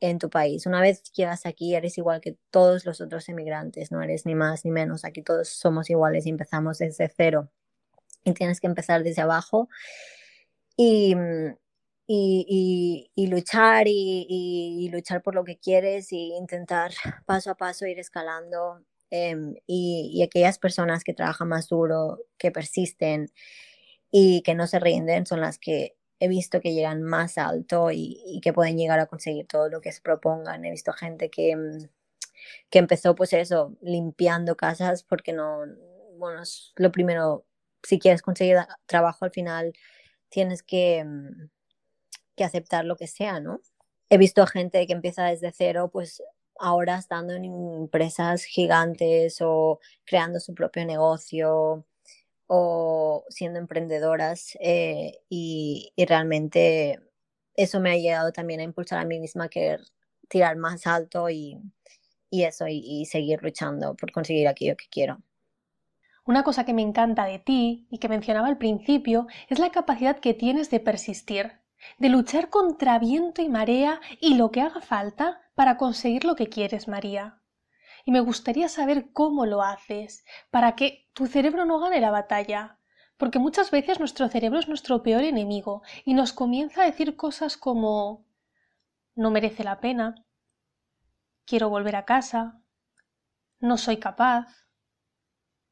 en 0.00 0.18
tu 0.18 0.30
país. 0.30 0.66
Una 0.66 0.80
vez 0.80 1.02
llegas 1.12 1.46
aquí, 1.46 1.74
eres 1.74 1.98
igual 1.98 2.20
que 2.20 2.36
todos 2.50 2.86
los 2.86 3.00
otros 3.00 3.28
emigrantes, 3.28 3.92
no 3.92 4.02
eres 4.02 4.26
ni 4.26 4.34
más 4.34 4.64
ni 4.64 4.70
menos. 4.70 5.04
Aquí 5.04 5.22
todos 5.22 5.48
somos 5.48 5.90
iguales 5.90 6.26
y 6.26 6.30
empezamos 6.30 6.78
desde 6.78 7.08
cero 7.08 7.50
y 8.24 8.32
tienes 8.32 8.60
que 8.60 8.66
empezar 8.66 9.02
desde 9.02 9.22
abajo 9.22 9.68
y, 10.76 11.14
y, 12.06 13.26
luchar 13.28 13.84
y, 13.86 14.88
luchar 14.92 15.22
por 15.22 15.34
lo 15.34 15.44
que 15.44 15.58
quieres 15.58 16.12
y 16.12 16.34
intentar 16.34 16.92
paso 17.26 17.50
a 17.50 17.56
paso 17.56 17.86
ir 17.86 17.98
escalando. 17.98 18.82
Eh, 19.10 19.36
y, 19.66 20.22
aquellas 20.22 20.58
personas 20.58 21.04
que 21.04 21.14
trabajan 21.14 21.48
más 21.48 21.68
duro, 21.68 22.18
que 22.38 22.50
persisten 22.50 23.30
y 24.10 24.42
que 24.42 24.54
no 24.54 24.66
se 24.66 24.80
rinden 24.80 25.26
son 25.26 25.40
las 25.40 25.58
que 25.58 25.96
he 26.20 26.28
visto 26.28 26.60
que 26.60 26.74
llegan 26.74 27.02
más 27.02 27.38
alto 27.38 27.90
y, 27.90 28.40
que 28.42 28.52
pueden 28.52 28.76
llegar 28.76 29.00
a 29.00 29.06
conseguir 29.06 29.46
todo 29.46 29.68
lo 29.68 29.80
que 29.80 29.90
se 29.90 30.02
propongan. 30.02 30.64
He 30.64 30.70
visto 30.70 30.92
gente 30.92 31.30
que, 31.30 31.56
que 32.68 32.78
empezó 32.78 33.14
pues 33.14 33.32
eso, 33.32 33.76
limpiando 33.80 34.56
casas 34.56 35.02
porque 35.02 35.32
no, 35.32 35.60
bueno, 36.18 36.42
es 36.42 36.72
lo 36.76 36.92
primero 36.92 37.46
si 37.82 37.98
quieres 37.98 38.22
conseguir 38.22 38.58
trabajo 38.86 39.24
al 39.24 39.30
final 39.30 39.72
tienes 40.28 40.62
que, 40.62 41.04
mm, 41.04 41.48
que 42.36 42.44
aceptar 42.44 42.84
lo 42.84 42.96
que 42.96 43.06
sea, 43.06 43.40
¿no? 43.40 43.60
He 44.10 44.18
visto 44.18 44.46
gente 44.46 44.86
que 44.86 44.92
empieza 44.92 45.24
desde 45.24 45.52
cero, 45.52 45.90
pues 45.92 46.22
ahora 46.58 46.98
estando 46.98 47.32
en 47.34 47.44
empresas 47.46 48.44
gigantes 48.44 49.38
o 49.40 49.80
creando 50.04 50.40
su 50.40 50.54
propio 50.54 50.84
negocio 50.84 51.86
o 52.52 53.24
siendo 53.28 53.60
emprendedoras 53.60 54.58
eh, 54.60 55.20
y, 55.28 55.92
y, 55.94 56.04
realmente 56.04 56.98
eso 57.54 57.78
me 57.78 57.92
ha 57.92 57.96
llegado 57.96 58.32
también 58.32 58.58
a 58.58 58.64
impulsar 58.64 58.98
a 58.98 59.04
mí 59.04 59.20
misma 59.20 59.44
a 59.44 59.48
querer 59.48 59.80
tirar 60.28 60.56
más 60.56 60.84
alto 60.88 61.30
y, 61.30 61.60
y 62.28 62.42
eso 62.42 62.66
y, 62.66 62.82
y 62.84 63.06
seguir 63.06 63.40
luchando 63.40 63.94
por 63.94 64.10
conseguir 64.10 64.48
aquello 64.48 64.76
que 64.76 64.86
quiero. 64.90 65.22
Una 66.24 66.42
cosa 66.42 66.64
que 66.64 66.74
me 66.74 66.82
encanta 66.82 67.24
de 67.24 67.38
ti 67.38 67.86
y 67.88 67.98
que 67.98 68.08
mencionaba 68.08 68.48
al 68.48 68.58
principio 68.58 69.28
es 69.48 69.60
la 69.60 69.70
capacidad 69.70 70.18
que 70.18 70.34
tienes 70.34 70.70
de 70.70 70.80
persistir, 70.80 71.52
de 71.98 72.08
luchar 72.08 72.50
contra 72.50 72.98
viento 72.98 73.42
y 73.42 73.48
marea 73.48 74.00
y 74.20 74.34
lo 74.34 74.50
que 74.50 74.62
haga 74.62 74.80
falta 74.80 75.40
para 75.54 75.76
conseguir 75.76 76.24
lo 76.24 76.34
que 76.34 76.48
quieres, 76.48 76.88
María. 76.88 77.39
Y 78.04 78.12
me 78.12 78.20
gustaría 78.20 78.68
saber 78.68 79.12
cómo 79.12 79.46
lo 79.46 79.62
haces, 79.62 80.24
para 80.50 80.76
que 80.76 81.08
tu 81.12 81.26
cerebro 81.26 81.64
no 81.64 81.78
gane 81.80 82.00
la 82.00 82.10
batalla, 82.10 82.78
porque 83.16 83.38
muchas 83.38 83.70
veces 83.70 83.98
nuestro 83.98 84.28
cerebro 84.28 84.58
es 84.58 84.68
nuestro 84.68 85.02
peor 85.02 85.22
enemigo 85.22 85.82
y 86.04 86.14
nos 86.14 86.32
comienza 86.32 86.82
a 86.82 86.86
decir 86.86 87.16
cosas 87.16 87.56
como 87.56 88.24
no 89.14 89.30
merece 89.30 89.64
la 89.64 89.80
pena, 89.80 90.24
quiero 91.44 91.68
volver 91.68 91.96
a 91.96 92.04
casa, 92.04 92.62
no 93.58 93.76
soy 93.76 93.98
capaz. 93.98 94.46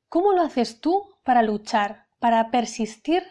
¿Cómo 0.08 0.32
lo 0.32 0.42
haces 0.42 0.80
tú 0.80 1.16
para 1.22 1.42
luchar, 1.42 2.06
para 2.18 2.50
persistir 2.50 3.22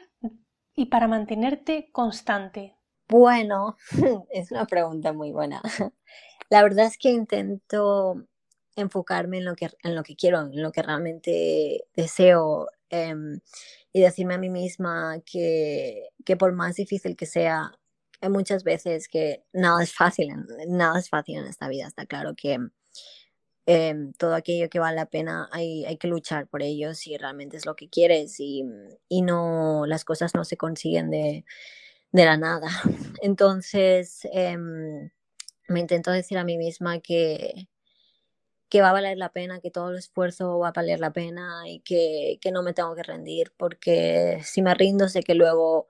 y 0.76 0.86
para 0.86 1.08
mantenerte 1.08 1.92
constante? 1.92 2.78
Bueno, 3.08 3.78
es 4.32 4.52
una 4.52 4.66
pregunta 4.66 5.14
muy 5.14 5.32
buena. 5.32 5.62
La 6.50 6.64
verdad 6.64 6.86
es 6.86 6.98
que 6.98 7.10
intento 7.10 8.26
enfocarme 8.78 9.40
en 9.40 9.46
lo 9.46 9.56
que, 9.56 9.70
en 9.84 9.96
lo 9.96 10.04
que 10.04 10.16
quiero, 10.16 10.42
en 10.42 10.62
lo 10.62 10.72
que 10.72 10.82
realmente 10.82 11.86
deseo 11.96 12.70
em, 12.90 13.40
y 13.92 14.02
decirme 14.02 14.36
a 14.36 14.38
mí 14.38 14.50
misma 14.50 15.20
que, 15.26 16.10
que, 16.26 16.38
por 16.38 16.54
más 16.54 16.76
difícil 16.76 17.16
que 17.18 17.26
sea, 17.26 17.72
hay 18.22 18.30
muchas 18.30 18.64
veces 18.64 19.08
que 19.08 19.44
nada 19.54 19.84
es 19.84 19.94
fácil, 19.94 20.30
nada 20.68 21.00
es 21.00 21.10
fácil 21.10 21.38
en 21.38 21.46
esta 21.48 21.68
vida, 21.68 21.88
está 21.88 22.06
claro 22.06 22.34
que 22.36 22.60
em, 23.66 24.14
todo 24.14 24.36
aquello 24.36 24.70
que 24.70 24.80
vale 24.80 24.96
la 24.96 25.08
pena 25.08 25.50
hay, 25.52 25.86
hay, 25.86 25.98
que 25.98 26.08
luchar 26.08 26.48
por 26.48 26.62
ello 26.62 26.94
si 26.94 27.18
realmente 27.18 27.58
es 27.58 27.66
lo 27.66 27.76
que 27.76 27.90
quieres 27.90 28.40
y, 28.40 28.64
y 29.10 29.22
no, 29.24 29.86
las 29.86 30.06
cosas 30.06 30.36
no 30.36 30.46
se 30.46 30.58
consiguen 30.58 31.10
de, 31.12 31.44
de 32.12 32.26
la 32.26 32.38
nada. 32.38 32.70
Entonces, 33.22 34.28
em, 34.32 35.10
me 35.68 35.80
intento 35.80 36.12
decir 36.12 36.38
a 36.38 36.44
mí 36.44 36.58
misma 36.58 37.00
que, 37.00 37.68
que 38.70 38.82
va 38.82 38.90
a 38.90 38.94
valer 38.94 39.18
la 39.18 39.32
pena, 39.32 39.60
que 39.60 39.72
todo 39.72 39.92
el 39.92 39.98
esfuerzo 39.98 40.60
va 40.60 40.70
a 40.70 40.72
valer 40.74 41.00
la 41.00 41.14
pena 41.14 41.64
y 41.68 41.80
que, 41.82 42.38
que 42.42 42.52
no 42.52 42.64
me 42.64 42.74
tengo 42.74 42.96
que 42.96 43.04
rendir, 43.04 43.54
porque 43.58 44.42
si 44.44 44.62
me 44.62 44.74
rindo 44.74 45.08
sé 45.10 45.24
que 45.24 45.36
luego 45.36 45.88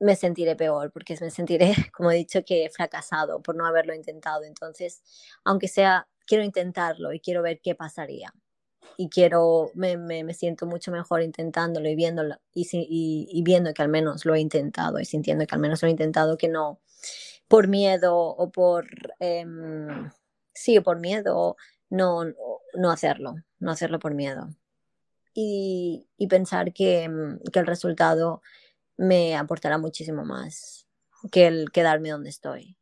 me 0.00 0.16
sentiré 0.16 0.56
peor, 0.56 0.92
porque 0.92 1.16
me 1.20 1.30
sentiré, 1.30 1.74
como 1.96 2.10
he 2.10 2.16
dicho, 2.16 2.44
que 2.44 2.64
he 2.64 2.70
fracasado 2.70 3.42
por 3.42 3.56
no 3.56 3.66
haberlo 3.66 3.94
intentado. 3.94 4.44
Entonces, 4.44 5.02
aunque 5.44 5.68
sea, 5.68 6.08
quiero 6.26 6.44
intentarlo 6.44 7.12
y 7.12 7.20
quiero 7.20 7.42
ver 7.42 7.60
qué 7.62 7.74
pasaría. 7.74 8.32
Y 8.98 9.08
quiero, 9.08 9.70
me, 9.74 9.96
me, 9.96 10.24
me 10.24 10.34
siento 10.34 10.66
mucho 10.66 10.90
mejor 10.90 11.22
intentándolo 11.22 11.88
y 11.88 11.96
viéndolo 11.96 12.36
y, 12.54 12.66
y, 12.72 13.28
y, 13.30 13.42
viendo 13.42 13.74
que 13.74 13.82
al 13.82 13.88
menos 13.88 14.24
lo 14.24 14.34
he 14.34 14.40
intentado 14.40 15.00
y 15.00 15.04
sintiendo 15.04 15.46
que 15.46 15.54
al 15.54 15.60
menos 15.60 15.82
lo 15.82 15.88
he 15.88 15.90
intentado, 15.90 16.38
que 16.38 16.48
no 16.48 16.80
por 17.48 17.68
miedo 17.68 18.16
o 18.16 18.50
por, 18.50 18.86
eh, 19.20 19.44
sí, 20.54 20.80
por 20.80 20.98
miedo, 20.98 21.56
no, 21.90 22.24
no 22.74 22.90
hacerlo, 22.90 23.34
no 23.58 23.70
hacerlo 23.70 23.98
por 23.98 24.14
miedo. 24.14 24.48
Y, 25.34 26.06
y 26.16 26.28
pensar 26.28 26.72
que, 26.72 27.10
que, 27.52 27.58
el 27.58 27.66
resultado 27.66 28.40
me 28.96 29.36
aportará 29.36 29.76
muchísimo 29.76 30.24
más 30.24 30.86
que 31.30 31.46
el 31.46 31.70
quedarme 31.70 32.10
donde 32.10 32.30
estoy. 32.30 32.76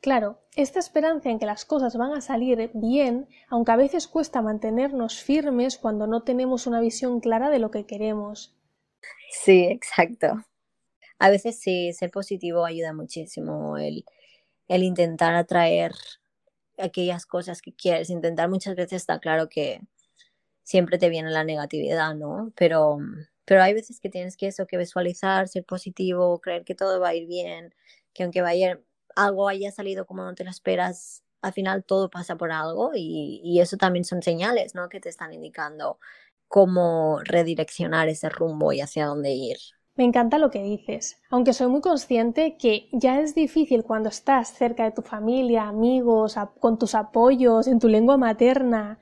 Claro, 0.00 0.40
esta 0.54 0.78
esperanza 0.78 1.28
en 1.28 1.38
que 1.38 1.46
las 1.46 1.64
cosas 1.64 1.96
van 1.96 2.12
a 2.12 2.20
salir 2.20 2.70
bien, 2.74 3.28
aunque 3.48 3.72
a 3.72 3.76
veces 3.76 4.08
cuesta 4.08 4.42
mantenernos 4.42 5.22
firmes 5.22 5.78
cuando 5.78 6.06
no 6.06 6.22
tenemos 6.22 6.66
una 6.66 6.80
visión 6.80 7.20
clara 7.20 7.50
de 7.50 7.58
lo 7.58 7.70
que 7.70 7.86
queremos. 7.86 8.56
Sí, 9.30 9.64
exacto 9.64 10.44
a 11.18 11.30
veces 11.30 11.58
sí, 11.58 11.92
ser 11.92 12.10
positivo 12.10 12.64
ayuda 12.64 12.92
muchísimo, 12.92 13.76
el, 13.76 14.04
el 14.68 14.82
intentar 14.82 15.34
atraer 15.34 15.92
aquellas 16.78 17.26
cosas 17.26 17.62
que 17.62 17.74
quieres, 17.74 18.10
intentar 18.10 18.48
muchas 18.48 18.76
veces 18.76 18.94
está 19.02 19.18
claro 19.20 19.48
que 19.48 19.80
siempre 20.64 20.98
te 20.98 21.08
viene 21.08 21.30
la 21.30 21.44
negatividad, 21.44 22.14
¿no? 22.14 22.52
Pero, 22.56 22.98
pero 23.44 23.62
hay 23.62 23.74
veces 23.74 24.00
que 24.00 24.10
tienes 24.10 24.36
que 24.36 24.48
eso, 24.48 24.66
que 24.66 24.78
visualizar, 24.78 25.48
ser 25.48 25.64
positivo, 25.64 26.40
creer 26.40 26.64
que 26.64 26.74
todo 26.74 27.00
va 27.00 27.08
a 27.10 27.14
ir 27.14 27.26
bien, 27.28 27.74
que 28.14 28.24
aunque 28.24 28.42
vaya, 28.42 28.80
algo 29.16 29.48
haya 29.48 29.72
salido 29.72 30.06
como 30.06 30.24
no 30.24 30.34
te 30.34 30.44
lo 30.44 30.50
esperas, 30.50 31.24
al 31.42 31.52
final 31.52 31.84
todo 31.84 32.10
pasa 32.10 32.36
por 32.36 32.52
algo 32.52 32.92
y, 32.94 33.40
y 33.44 33.60
eso 33.60 33.76
también 33.76 34.04
son 34.04 34.22
señales, 34.22 34.74
¿no? 34.74 34.88
Que 34.88 35.00
te 35.00 35.08
están 35.08 35.32
indicando 35.32 35.98
cómo 36.48 37.20
redireccionar 37.24 38.08
ese 38.08 38.28
rumbo 38.30 38.72
y 38.72 38.80
hacia 38.80 39.06
dónde 39.06 39.30
ir. 39.32 39.58
Me 39.98 40.04
encanta 40.04 40.38
lo 40.38 40.52
que 40.52 40.62
dices, 40.62 41.20
aunque 41.28 41.52
soy 41.52 41.66
muy 41.66 41.80
consciente 41.80 42.56
que 42.56 42.88
ya 42.92 43.20
es 43.20 43.34
difícil 43.34 43.82
cuando 43.82 44.10
estás 44.10 44.50
cerca 44.50 44.84
de 44.84 44.92
tu 44.92 45.02
familia, 45.02 45.64
amigos, 45.64 46.36
con 46.60 46.78
tus 46.78 46.94
apoyos, 46.94 47.66
en 47.66 47.80
tu 47.80 47.88
lengua 47.88 48.16
materna, 48.16 49.00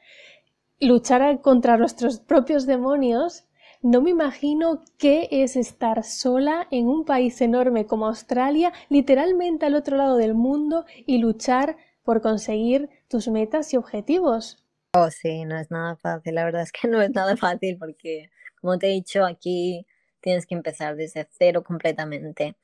luchar 0.80 1.42
contra 1.42 1.76
nuestros 1.76 2.18
propios 2.20 2.64
demonios, 2.64 3.44
no 3.82 4.00
me 4.00 4.08
imagino 4.08 4.84
qué 4.96 5.28
es 5.30 5.56
estar 5.56 6.02
sola 6.02 6.66
en 6.70 6.88
un 6.88 7.04
país 7.04 7.42
enorme 7.42 7.84
como 7.84 8.06
Australia, 8.06 8.72
literalmente 8.88 9.66
al 9.66 9.74
otro 9.74 9.98
lado 9.98 10.16
del 10.16 10.32
mundo, 10.32 10.86
y 11.04 11.18
luchar 11.18 11.76
por 12.04 12.22
conseguir 12.22 12.88
tus 13.06 13.28
metas 13.28 13.74
y 13.74 13.76
objetivos. 13.76 14.64
Oh, 14.94 15.10
sí, 15.10 15.44
no 15.44 15.58
es 15.58 15.70
nada 15.70 15.96
fácil, 15.96 16.36
la 16.36 16.46
verdad 16.46 16.62
es 16.62 16.72
que 16.72 16.88
no 16.88 17.02
es 17.02 17.10
nada 17.10 17.36
fácil 17.36 17.76
porque, 17.76 18.30
como 18.62 18.78
te 18.78 18.86
he 18.86 18.92
dicho, 18.92 19.26
aquí 19.26 19.86
tienes 20.26 20.44
que 20.44 20.56
empezar 20.56 20.96
desde 20.96 21.28
cero 21.30 21.62
completamente 21.62 22.56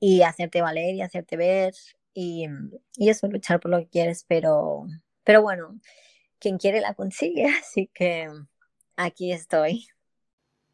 y 0.00 0.22
hacerte 0.22 0.60
valer 0.60 0.96
y 0.96 1.02
hacerte 1.02 1.36
ver 1.36 1.72
y, 2.12 2.48
y 2.96 3.10
eso, 3.10 3.28
luchar 3.28 3.60
por 3.60 3.70
lo 3.70 3.78
que 3.78 3.86
quieres, 3.86 4.24
pero, 4.26 4.84
pero 5.22 5.40
bueno, 5.40 5.78
quien 6.40 6.58
quiere 6.58 6.80
la 6.80 6.94
consigue, 6.94 7.44
así 7.60 7.88
que 7.94 8.28
aquí 8.96 9.30
estoy. 9.30 9.86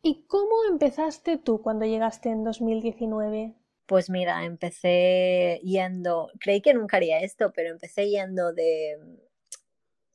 ¿Y 0.00 0.24
cómo 0.26 0.54
empezaste 0.70 1.36
tú 1.36 1.60
cuando 1.60 1.84
llegaste 1.84 2.30
en 2.30 2.44
2019? 2.44 3.54
Pues 3.84 4.08
mira, 4.08 4.42
empecé 4.46 5.60
yendo, 5.62 6.30
creí 6.40 6.62
que 6.62 6.72
nunca 6.72 6.96
haría 6.96 7.20
esto, 7.20 7.52
pero 7.54 7.68
empecé 7.68 8.08
yendo 8.08 8.54
de, 8.54 8.96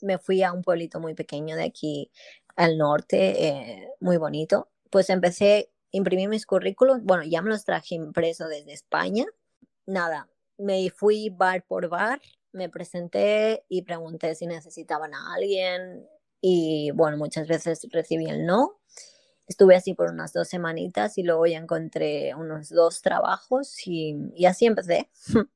me 0.02 0.18
fui 0.18 0.42
a 0.42 0.52
un 0.52 0.64
pueblito 0.64 1.00
muy 1.00 1.14
pequeño 1.14 1.56
de 1.56 1.66
aquí 1.66 2.10
al 2.56 2.80
norte, 2.80 3.48
eh, 3.48 3.88
muy 4.00 4.18
bonito, 4.18 4.68
pues 4.90 5.10
empecé, 5.10 5.72
imprimí 5.92 6.28
mis 6.28 6.46
currículos, 6.46 7.04
bueno, 7.04 7.24
ya 7.24 7.42
me 7.42 7.50
los 7.50 7.66
traje 7.66 7.96
impreso 7.96 8.48
desde 8.48 8.74
España. 8.74 9.26
Nada, 9.86 10.30
me 10.58 10.90
fui 10.90 11.30
bar 11.30 11.64
por 11.66 11.90
bar, 11.90 12.22
me 12.52 12.70
presenté 12.70 13.64
y 13.70 13.84
pregunté 13.84 14.36
si 14.36 14.48
necesitaban 14.48 15.14
a 15.14 15.34
alguien 15.34 16.08
y 16.42 16.92
bueno, 16.92 17.18
muchas 17.18 17.48
veces 17.48 17.88
recibí 17.92 18.30
el 18.30 18.46
no. 18.46 18.80
Estuve 19.48 19.76
así 19.76 19.94
por 19.96 20.12
unas 20.12 20.32
dos 20.32 20.48
semanitas 20.48 21.18
y 21.18 21.24
luego 21.24 21.48
ya 21.48 21.58
encontré 21.58 22.36
unos 22.36 22.70
dos 22.70 23.02
trabajos 23.02 23.76
y, 23.88 24.16
y 24.36 24.46
así 24.46 24.66
empecé, 24.68 25.10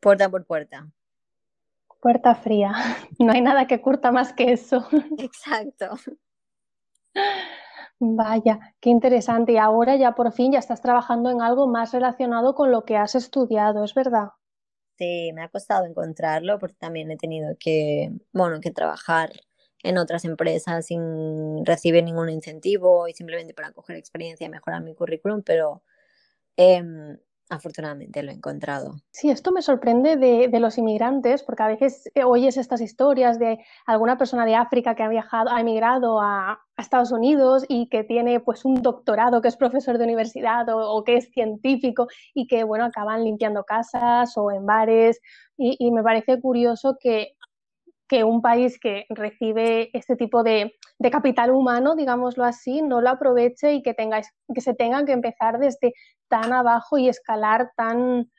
puerta 0.00 0.28
por 0.28 0.44
puerta. 0.46 0.90
Puerta 2.00 2.34
fría, 2.34 2.72
no 3.18 3.32
hay 3.32 3.40
nada 3.40 3.66
que 3.66 3.80
curta 3.80 4.10
más 4.12 4.32
que 4.32 4.52
eso. 4.52 4.88
Exacto. 5.18 5.90
Vaya, 7.98 8.60
qué 8.80 8.90
interesante. 8.90 9.50
Y 9.54 9.56
ahora 9.56 9.96
ya 9.96 10.14
por 10.14 10.30
fin 10.32 10.52
ya 10.52 10.60
estás 10.60 10.80
trabajando 10.80 11.28
en 11.30 11.42
algo 11.42 11.66
más 11.66 11.92
relacionado 11.92 12.54
con 12.54 12.70
lo 12.70 12.84
que 12.84 12.96
has 12.96 13.16
estudiado, 13.16 13.82
¿es 13.82 13.94
verdad? 13.94 14.28
Sí, 14.96 15.32
me 15.34 15.42
ha 15.42 15.48
costado 15.48 15.86
encontrarlo 15.86 16.58
porque 16.60 16.76
también 16.78 17.10
he 17.10 17.16
tenido 17.16 17.56
que, 17.58 18.12
bueno, 18.32 18.60
que 18.60 18.70
trabajar 18.70 19.32
en 19.82 19.98
otras 19.98 20.24
empresas 20.24 20.86
sin 20.86 21.66
recibir 21.66 22.04
ningún 22.04 22.30
incentivo 22.30 23.08
y 23.08 23.12
simplemente 23.12 23.54
para 23.54 23.72
coger 23.72 23.96
experiencia 23.96 24.46
y 24.46 24.50
mejorar 24.50 24.82
mi 24.82 24.94
currículum, 24.94 25.42
pero 25.42 25.82
eh, 26.56 26.82
afortunadamente 27.50 28.22
lo 28.22 28.30
he 28.30 28.34
encontrado. 28.34 28.94
Sí, 29.10 29.30
esto 29.30 29.52
me 29.52 29.62
sorprende 29.62 30.16
de, 30.16 30.60
los 30.60 30.78
inmigrantes, 30.78 31.42
porque 31.42 31.62
a 31.62 31.68
veces 31.68 32.10
eh, 32.14 32.24
oyes 32.24 32.56
estas 32.56 32.80
historias 32.80 33.38
de 33.38 33.58
alguna 33.86 34.16
persona 34.16 34.46
de 34.46 34.54
África 34.54 34.94
que 34.94 35.02
ha 35.02 35.08
viajado, 35.08 35.50
ha 35.50 35.60
emigrado 35.60 36.20
a, 36.20 36.60
Estados 36.76 37.12
Unidos 37.12 37.64
y 37.68 37.88
que 37.88 38.02
tiene 38.02 38.40
pues 38.40 38.64
un 38.64 38.82
doctorado, 38.82 39.40
que 39.40 39.46
es 39.46 39.56
profesor 39.56 39.96
de 39.96 40.02
universidad 40.02 40.66
o, 40.68 41.04
que 41.04 41.18
es 41.18 41.30
científico 41.30 42.08
y 42.34 42.48
que 42.48 42.64
bueno, 42.64 42.84
acaban 42.84 43.22
limpiando 43.22 43.62
casas 43.62 44.36
o 44.36 44.50
en 44.50 44.66
bares 44.66 45.20
y 45.56 45.92
me 45.92 46.02
parece 46.02 46.40
curioso 46.40 46.96
que 46.98 47.36
que 48.08 48.24
un 48.24 48.42
país 48.42 48.78
que 48.78 49.06
recibe 49.08 49.90
este 49.96 50.16
tipo 50.16 50.42
de, 50.42 50.74
de, 50.98 51.10
capital 51.10 51.50
humano, 51.50 51.96
digámoslo 51.96 52.44
así, 52.44 52.82
no 52.82 53.00
lo 53.00 53.10
aproveche 53.10 53.74
y 53.74 53.82
que, 53.82 53.94
tengáis, 53.94 54.28
que 54.54 54.60
se 54.60 54.74
tenga 54.74 55.04
que 55.04 55.12
empezar 55.12 55.58
desde 55.58 55.94
tan 56.28 56.52
abajo 56.52 56.98
y 56.98 57.08
escalar 57.08 57.72
tan 57.76 58.30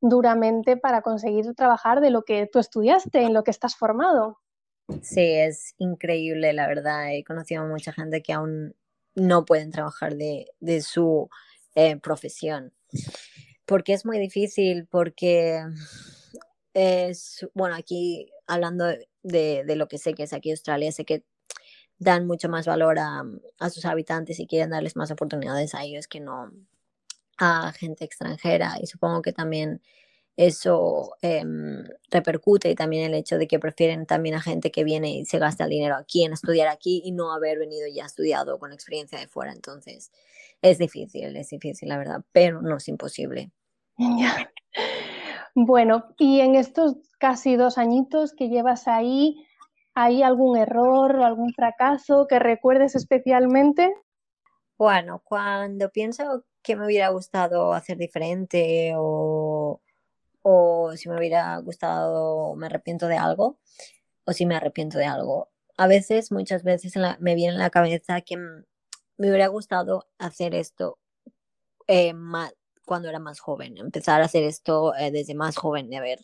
duramente 0.00 0.76
para 0.76 1.02
conseguir 1.02 1.54
trabajar 1.54 2.00
de 2.00 2.10
lo 2.10 2.22
que 2.22 2.48
tú 2.50 2.58
estudiaste, 2.58 3.22
en 3.22 3.34
lo 3.34 3.44
que 3.44 3.50
estás 3.50 3.76
formado. 3.76 4.38
Sí, 5.02 5.32
es 5.32 5.74
increíble, 5.78 6.52
la 6.52 6.68
verdad. 6.68 7.12
He 7.12 7.24
conocido 7.24 7.62
a 7.62 7.66
mucha 7.66 7.92
gente 7.92 8.22
que 8.22 8.32
aún 8.32 8.74
no 9.14 9.44
pueden 9.44 9.70
trabajar 9.70 10.16
de, 10.16 10.46
de 10.60 10.82
su 10.82 11.28
eh, 11.74 11.96
profesión. 11.96 12.72
Porque 13.64 13.94
es 13.94 14.06
muy 14.06 14.18
difícil, 14.18 14.86
porque 14.86 15.60
es, 16.72 17.48
bueno, 17.54 17.74
aquí 17.74 18.30
hablando 18.46 18.86
de, 18.86 19.64
de, 19.64 19.76
lo 19.76 19.88
que 19.88 19.98
sé 19.98 20.14
que 20.14 20.24
es 20.24 20.32
aquí 20.32 20.50
Australia, 20.50 20.92
sé 20.92 21.04
que 21.04 21.24
dan 21.98 22.26
mucho 22.26 22.48
más 22.48 22.66
valor 22.66 22.98
a, 22.98 23.24
a, 23.58 23.70
sus 23.70 23.84
habitantes 23.84 24.38
y 24.40 24.46
quieren 24.46 24.70
darles 24.70 24.96
más 24.96 25.10
oportunidades 25.10 25.74
a 25.74 25.84
ellos 25.84 26.06
que 26.08 26.20
no 26.20 26.52
a 27.38 27.72
gente 27.72 28.04
extranjera. 28.04 28.76
Y 28.80 28.86
supongo 28.86 29.22
que 29.22 29.32
también 29.32 29.80
eso 30.36 31.16
em, 31.22 31.84
repercute 32.10 32.70
y 32.70 32.74
también 32.74 33.04
el 33.04 33.14
hecho 33.14 33.38
de 33.38 33.48
que 33.48 33.58
prefieren 33.58 34.04
también 34.04 34.34
a 34.34 34.42
gente 34.42 34.70
que 34.70 34.84
viene 34.84 35.10
y 35.10 35.24
se 35.24 35.38
gasta 35.38 35.64
el 35.64 35.70
dinero 35.70 35.96
aquí 35.96 36.24
en 36.24 36.34
estudiar 36.34 36.68
aquí 36.68 37.00
y 37.04 37.12
no 37.12 37.32
haber 37.32 37.58
venido 37.58 37.88
ya 37.88 38.04
estudiado 38.04 38.58
con 38.58 38.72
experiencia 38.72 39.18
de 39.18 39.28
fuera. 39.28 39.52
Entonces, 39.52 40.12
es 40.60 40.78
difícil, 40.78 41.36
es 41.36 41.48
difícil, 41.48 41.88
la 41.88 41.98
verdad, 41.98 42.22
pero 42.32 42.60
no 42.60 42.76
es 42.76 42.88
imposible. 42.88 43.50
Bueno, 45.58 46.14
y 46.18 46.40
en 46.40 46.54
estos 46.54 46.96
casi 47.18 47.56
dos 47.56 47.78
añitos 47.78 48.34
que 48.34 48.50
llevas 48.50 48.86
ahí, 48.88 49.42
¿hay 49.94 50.22
algún 50.22 50.58
error 50.58 51.16
o 51.16 51.24
algún 51.24 51.54
fracaso 51.54 52.26
que 52.26 52.38
recuerdes 52.38 52.94
especialmente? 52.94 53.90
Bueno, 54.76 55.22
cuando 55.24 55.88
pienso 55.88 56.44
que 56.62 56.76
me 56.76 56.84
hubiera 56.84 57.08
gustado 57.08 57.72
hacer 57.72 57.96
diferente 57.96 58.92
o, 58.98 59.80
o 60.42 60.92
si 60.94 61.08
me 61.08 61.16
hubiera 61.16 61.56
gustado, 61.60 62.54
me 62.54 62.66
arrepiento 62.66 63.08
de 63.08 63.16
algo 63.16 63.58
o 64.26 64.34
si 64.34 64.44
me 64.44 64.56
arrepiento 64.56 64.98
de 64.98 65.06
algo. 65.06 65.48
A 65.78 65.86
veces, 65.86 66.30
muchas 66.32 66.64
veces 66.64 66.92
me 67.18 67.34
viene 67.34 67.54
en 67.54 67.60
la 67.60 67.70
cabeza 67.70 68.20
que 68.20 68.36
me 68.36 69.30
hubiera 69.30 69.46
gustado 69.46 70.06
hacer 70.18 70.54
esto 70.54 70.98
eh, 71.86 72.12
cuando 72.86 73.10
era 73.10 73.18
más 73.18 73.40
joven, 73.40 73.76
empezar 73.76 74.22
a 74.22 74.24
hacer 74.24 74.44
esto 74.44 74.94
eh, 74.96 75.10
desde 75.10 75.34
más 75.34 75.56
joven, 75.56 75.90
de 75.90 75.98
haber 75.98 76.20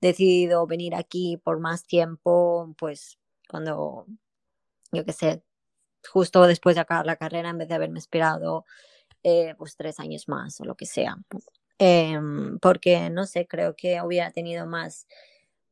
decidido 0.00 0.66
venir 0.66 0.96
aquí 0.96 1.36
por 1.36 1.60
más 1.60 1.84
tiempo, 1.84 2.74
pues 2.78 3.18
cuando, 3.48 4.06
yo 4.90 5.04
qué 5.04 5.12
sé, 5.12 5.42
justo 6.08 6.46
después 6.46 6.74
de 6.74 6.80
acabar 6.80 7.06
la 7.06 7.16
carrera, 7.16 7.50
en 7.50 7.58
vez 7.58 7.68
de 7.68 7.74
haberme 7.74 8.00
esperado 8.00 8.64
eh, 9.22 9.54
pues 9.58 9.76
tres 9.76 10.00
años 10.00 10.28
más 10.28 10.60
o 10.60 10.64
lo 10.64 10.74
que 10.74 10.86
sea. 10.86 11.16
Em, 11.78 12.58
porque, 12.58 13.10
no 13.10 13.26
sé, 13.26 13.46
creo 13.46 13.76
que 13.76 14.00
hubiera 14.00 14.30
tenido 14.30 14.66
más 14.66 15.06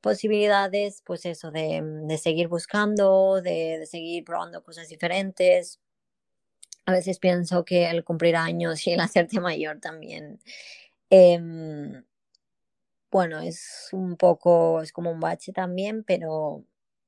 posibilidades, 0.00 1.02
pues 1.06 1.24
eso, 1.24 1.50
de, 1.50 1.80
de 1.82 2.18
seguir 2.18 2.48
buscando, 2.48 3.40
de, 3.40 3.78
de, 3.78 3.86
seguir 3.86 4.24
probando 4.24 4.62
cosas 4.62 4.88
diferentes. 4.88 5.80
A 6.86 6.92
veces 6.92 7.18
pienso 7.18 7.64
que 7.64 7.90
el 7.90 8.04
cumplir 8.04 8.36
años 8.36 8.86
y 8.86 8.92
el 8.92 9.00
hacerte 9.00 9.40
mayor 9.40 9.80
también, 9.80 10.40
eh, 11.10 11.38
bueno, 13.10 13.40
es 13.40 13.88
un 13.92 14.16
poco, 14.16 14.82
es 14.82 14.92
como 14.92 15.10
un 15.10 15.20
bache 15.20 15.52
también, 15.52 16.02
pero, 16.04 16.64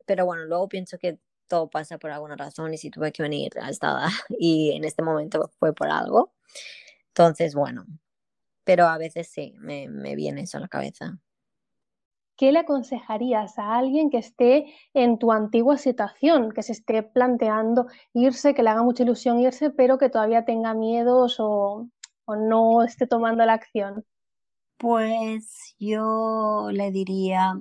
pero 0.07 0.25
bueno, 0.27 0.45
luego 0.45 0.69
pienso 0.69 0.99
que 0.99 1.19
todo 1.49 1.69
pasa 1.71 1.99
por 1.99 2.11
alguna 2.13 2.37
razón 2.37 2.73
y 2.75 2.79
si 2.79 2.91
tuve 2.91 3.13
que 3.13 3.23
venir 3.23 3.53
a 3.61 3.71
esta 3.71 3.89
edad 3.91 4.09
y 4.39 4.73
en 4.77 4.85
este 4.85 5.03
momento 5.03 5.51
fue 5.59 5.75
por 5.75 5.89
algo. 5.89 6.33
Entonces, 7.09 7.55
bueno, 7.55 7.87
pero 8.65 8.87
a 8.89 8.99
veces 8.99 9.29
sí, 9.29 9.55
me, 9.59 9.89
me 9.89 10.17
viene 10.17 10.43
eso 10.43 10.59
a 10.59 10.63
la 10.63 10.69
cabeza. 10.69 11.19
¿Qué 12.37 12.53
le 12.53 12.59
aconsejarías 12.61 13.59
a 13.59 13.77
alguien 13.77 14.11
que 14.11 14.19
esté 14.19 14.67
en 14.93 15.19
tu 15.19 15.33
antigua 15.33 15.79
situación, 15.79 16.53
que 16.53 16.63
se 16.63 16.73
esté 16.73 17.03
planteando 17.03 17.87
irse, 18.13 18.55
que 18.55 18.63
le 18.63 18.71
haga 18.71 18.83
mucha 18.83 19.05
ilusión 19.05 19.41
irse, 19.41 19.71
pero 19.71 19.97
que 19.97 20.11
todavía 20.11 20.45
tenga 20.45 20.75
miedos 20.75 21.37
o, 21.39 21.89
o 22.27 22.37
no 22.37 22.83
esté 22.83 23.07
tomando 23.07 23.45
la 23.47 23.55
acción? 23.55 24.05
Pues 24.77 25.75
yo 25.79 26.69
le 26.71 26.91
diría 26.91 27.59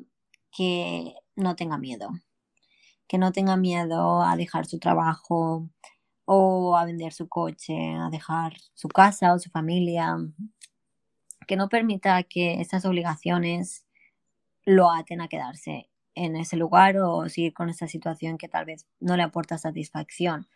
que 0.51 1.15
no 1.37 1.55
tenga 1.55 1.77
miedo, 1.77 2.09
que 3.07 3.17
no 3.17 3.31
tenga 3.31 3.55
miedo 3.55 4.21
a 4.21 4.35
dejar 4.35 4.65
su 4.65 4.79
trabajo 4.79 5.69
o 6.25 6.75
a 6.75 6.83
vender 6.83 7.13
su 7.13 7.29
coche, 7.29 7.95
a 7.95 8.09
dejar 8.09 8.53
su 8.73 8.89
casa 8.89 9.33
o 9.33 9.39
su 9.39 9.49
familia, 9.49 10.17
que 11.47 11.55
no 11.55 11.69
permita 11.69 12.23
que 12.23 12.59
esas 12.59 12.83
obligaciones 12.85 13.84
lo 14.65 14.91
aten 14.91 15.21
a 15.21 15.27
quedarse 15.27 15.89
en 16.15 16.35
ese 16.35 16.57
lugar 16.57 16.97
o 16.97 17.27
seguir 17.29 17.53
con 17.53 17.69
esa 17.69 17.87
situación 17.87 18.37
que 18.37 18.47
tal 18.47 18.65
vez 18.65 18.87
no 18.99 19.15
le 19.15 19.23
aporta 19.23 19.57
satisfacción. 19.57 20.47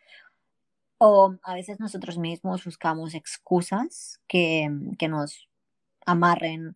O 0.97 1.35
a 1.43 1.53
veces 1.53 1.79
nosotros 1.79 2.17
mismos 2.17 2.65
buscamos 2.65 3.13
excusas 3.13 4.19
que, 4.27 4.69
que 4.97 5.07
nos 5.07 5.47
amarren 6.05 6.75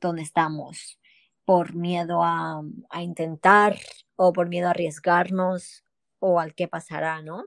donde 0.00 0.22
estamos 0.22 0.98
por 1.44 1.74
miedo 1.74 2.22
a, 2.22 2.62
a, 2.90 3.02
intentar 3.02 3.76
o 4.16 4.32
por 4.32 4.48
miedo 4.48 4.68
a 4.68 4.70
arriesgarnos 4.70 5.84
o 6.18 6.40
al 6.40 6.54
qué 6.54 6.68
pasará, 6.68 7.22
¿no? 7.22 7.46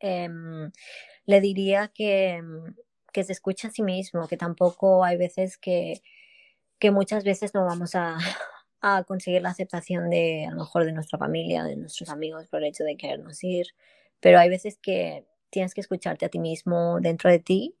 Eh, 0.00 0.28
le 1.26 1.40
diría 1.40 1.88
que, 1.88 2.42
que 3.12 3.24
se 3.24 3.32
escuche 3.32 3.68
a 3.68 3.70
sí 3.70 3.82
mismo, 3.82 4.26
que 4.28 4.36
tampoco 4.36 5.04
hay 5.04 5.16
veces 5.16 5.58
que, 5.58 6.02
que 6.82 6.90
muchas 6.90 7.22
veces 7.22 7.54
no 7.54 7.64
vamos 7.64 7.94
a, 7.94 8.18
a 8.80 9.04
conseguir 9.04 9.40
la 9.40 9.50
aceptación 9.50 10.10
de 10.10 10.46
a 10.46 10.50
lo 10.50 10.56
mejor 10.56 10.84
de 10.84 10.90
nuestra 10.90 11.16
familia, 11.16 11.62
de 11.62 11.76
nuestros 11.76 12.08
amigos 12.08 12.48
por 12.48 12.58
el 12.58 12.70
hecho 12.70 12.82
de 12.82 12.96
querernos 12.96 13.44
ir, 13.44 13.68
pero 14.18 14.40
hay 14.40 14.48
veces 14.48 14.78
que 14.82 15.24
tienes 15.48 15.74
que 15.74 15.80
escucharte 15.80 16.26
a 16.26 16.28
ti 16.28 16.40
mismo 16.40 16.98
dentro 17.00 17.30
de 17.30 17.38
ti 17.38 17.76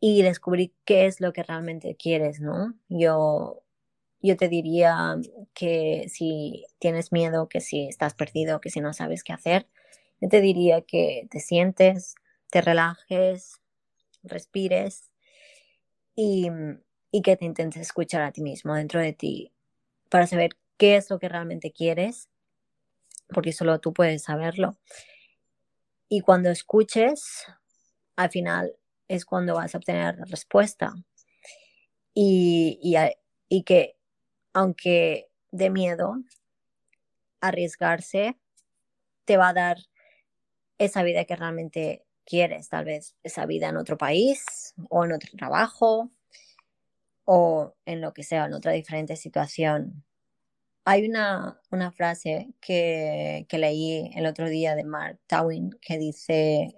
y 0.00 0.20
descubrir 0.20 0.74
qué 0.84 1.06
es 1.06 1.22
lo 1.22 1.32
que 1.32 1.42
realmente 1.42 1.96
quieres, 1.96 2.42
¿no? 2.42 2.74
Yo, 2.90 3.62
yo 4.20 4.36
te 4.36 4.48
diría 4.48 5.16
que 5.54 6.04
si 6.10 6.66
tienes 6.78 7.12
miedo, 7.12 7.48
que 7.48 7.62
si 7.62 7.88
estás 7.88 8.12
perdido, 8.12 8.60
que 8.60 8.68
si 8.68 8.82
no 8.82 8.92
sabes 8.92 9.24
qué 9.24 9.32
hacer, 9.32 9.66
yo 10.20 10.28
te 10.28 10.42
diría 10.42 10.82
que 10.82 11.26
te 11.30 11.40
sientes, 11.40 12.16
te 12.50 12.60
relajes, 12.60 13.62
respires 14.22 15.10
y, 16.14 16.50
y 17.10 17.22
que 17.22 17.36
te 17.36 17.44
intentes 17.44 17.82
escuchar 17.82 18.22
a 18.22 18.32
ti 18.32 18.42
mismo 18.42 18.74
dentro 18.74 19.00
de 19.00 19.12
ti 19.12 19.52
para 20.08 20.26
saber 20.26 20.50
qué 20.76 20.96
es 20.96 21.10
lo 21.10 21.18
que 21.18 21.28
realmente 21.28 21.72
quieres, 21.72 22.28
porque 23.28 23.52
solo 23.52 23.80
tú 23.80 23.92
puedes 23.92 24.24
saberlo. 24.24 24.78
Y 26.08 26.20
cuando 26.20 26.50
escuches, 26.50 27.46
al 28.16 28.30
final 28.30 28.76
es 29.08 29.24
cuando 29.24 29.54
vas 29.54 29.74
a 29.74 29.78
obtener 29.78 30.16
la 30.18 30.24
respuesta. 30.24 30.94
Y, 32.12 32.80
y, 33.48 33.62
que 33.62 33.96
aunque 34.52 35.30
de 35.52 35.70
miedo, 35.70 36.16
arriesgarse 37.40 38.36
te 39.24 39.36
va 39.36 39.50
a 39.50 39.54
dar 39.54 39.78
esa 40.78 41.02
vida 41.02 41.24
que 41.24 41.36
realmente 41.36 42.04
quieres, 42.24 42.68
tal 42.68 42.84
vez 42.84 43.16
esa 43.22 43.46
vida 43.46 43.68
en 43.68 43.76
otro 43.76 43.96
país 43.96 44.74
o 44.88 45.04
en 45.04 45.12
otro 45.12 45.30
trabajo 45.36 46.10
o 47.32 47.76
en 47.86 48.00
lo 48.00 48.12
que 48.12 48.24
sea, 48.24 48.46
en 48.46 48.54
otra 48.54 48.72
diferente 48.72 49.14
situación. 49.14 50.02
Hay 50.84 51.08
una, 51.08 51.60
una 51.70 51.92
frase 51.92 52.48
que, 52.60 53.46
que 53.48 53.56
leí 53.56 54.10
el 54.16 54.26
otro 54.26 54.48
día 54.48 54.74
de 54.74 54.82
Mark 54.82 55.20
Twain 55.28 55.70
que 55.80 55.96
dice, 55.96 56.74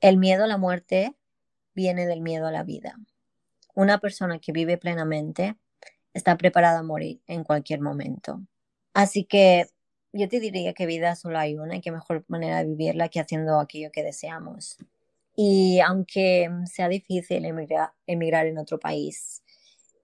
el 0.00 0.16
miedo 0.16 0.44
a 0.44 0.46
la 0.46 0.56
muerte 0.56 1.14
viene 1.74 2.06
del 2.06 2.22
miedo 2.22 2.46
a 2.46 2.52
la 2.52 2.64
vida. 2.64 2.96
Una 3.74 3.98
persona 3.98 4.38
que 4.38 4.52
vive 4.52 4.78
plenamente 4.78 5.56
está 6.14 6.38
preparada 6.38 6.78
a 6.78 6.82
morir 6.82 7.20
en 7.26 7.44
cualquier 7.44 7.82
momento. 7.82 8.40
Así 8.94 9.24
que 9.24 9.66
yo 10.14 10.26
te 10.26 10.40
diría 10.40 10.72
que 10.72 10.86
vida 10.86 11.16
solo 11.16 11.38
hay 11.38 11.58
una 11.58 11.76
y 11.76 11.82
que 11.82 11.92
mejor 11.92 12.24
manera 12.28 12.60
de 12.60 12.70
vivirla 12.70 13.10
que 13.10 13.20
haciendo 13.20 13.60
aquello 13.60 13.92
que 13.92 14.04
deseamos. 14.04 14.78
Y 15.36 15.80
aunque 15.80 16.50
sea 16.64 16.88
difícil 16.88 17.44
emigrar, 17.44 17.92
emigrar 18.06 18.46
en 18.46 18.56
otro 18.56 18.78
país, 18.78 19.42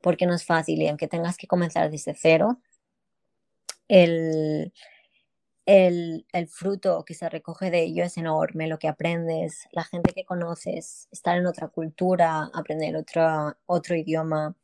porque 0.07 0.25
no 0.25 0.35
es 0.35 0.45
fácil 0.47 0.81
y 0.81 0.87
aunque 0.87 1.09
tengas 1.09 1.37
que 1.37 1.49
comenzar 1.49 1.91
desde 1.91 2.15
cero, 2.15 2.61
el, 3.89 4.73
el, 5.67 6.25
el, 6.33 6.47
fruto 6.47 7.05
que 7.05 7.13
se 7.13 7.29
recoge 7.29 7.73
de 7.73 7.83
ello 7.83 8.05
es 8.05 8.17
enorme, 8.17 8.69
lo 8.69 8.79
que 8.79 8.87
aprendes, 8.87 9.67
la 9.73 9.83
gente 9.83 10.13
que 10.13 10.25
conoces, 10.25 11.09
estar 11.11 11.37
en 11.37 11.49
otra 11.49 11.67
cultura, 11.67 12.53
aprender 12.55 12.95
otro, 12.95 13.57
otro 13.67 13.97
idioma, 13.97 14.55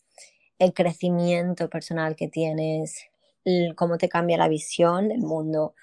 el 0.60 0.72
crecimiento 0.72 1.68
personal 1.68 2.14
que 2.14 2.28
tienes, 2.28 3.06
cómo 3.74 3.98
te 3.98 4.08
cambia 4.08 4.38
la 4.38 4.46
visión 4.46 5.08
del 5.08 5.22
mundo, 5.22 5.74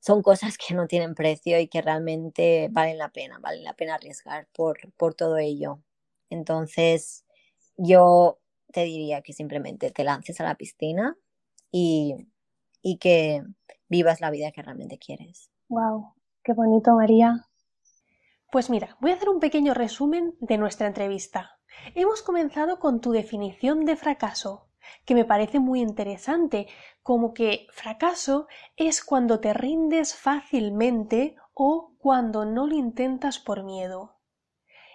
son 0.00 0.20
cosas 0.20 0.58
que 0.58 0.74
no 0.74 0.86
tienen 0.86 1.14
precio 1.14 1.58
y 1.58 1.68
que 1.68 1.80
realmente 1.80 2.68
valen 2.70 2.98
la 2.98 3.08
pena, 3.08 3.38
valen 3.38 3.64
la 3.64 3.72
pena 3.72 3.94
arriesgar 3.94 4.48
por, 4.52 4.92
por 4.98 5.14
todo 5.14 5.38
ello. 5.38 5.80
Entonces, 6.28 7.24
yo 7.78 8.38
te 8.72 8.84
diría 8.84 9.22
que 9.22 9.32
simplemente 9.32 9.90
te 9.90 10.04
lances 10.04 10.40
a 10.40 10.44
la 10.44 10.54
piscina 10.56 11.16
y, 11.70 12.14
y 12.82 12.98
que 12.98 13.42
vivas 13.88 14.20
la 14.20 14.30
vida 14.30 14.52
que 14.52 14.62
realmente 14.62 14.98
quieres. 14.98 15.50
Wow, 15.68 16.14
qué 16.42 16.52
bonito, 16.52 16.94
María. 16.94 17.46
Pues 18.50 18.70
mira, 18.70 18.96
voy 19.00 19.10
a 19.10 19.14
hacer 19.14 19.28
un 19.28 19.40
pequeño 19.40 19.74
resumen 19.74 20.34
de 20.40 20.56
nuestra 20.56 20.86
entrevista. 20.86 21.58
Hemos 21.94 22.22
comenzado 22.22 22.78
con 22.78 23.00
tu 23.00 23.12
definición 23.12 23.84
de 23.84 23.96
fracaso, 23.96 24.68
que 25.04 25.14
me 25.14 25.24
parece 25.24 25.60
muy 25.60 25.80
interesante, 25.80 26.66
como 27.02 27.34
que 27.34 27.66
fracaso 27.72 28.46
es 28.76 29.04
cuando 29.04 29.40
te 29.40 29.52
rindes 29.52 30.14
fácilmente 30.14 31.36
o 31.52 31.92
cuando 31.98 32.44
no 32.46 32.66
lo 32.66 32.74
intentas 32.74 33.38
por 33.38 33.64
miedo. 33.64 34.17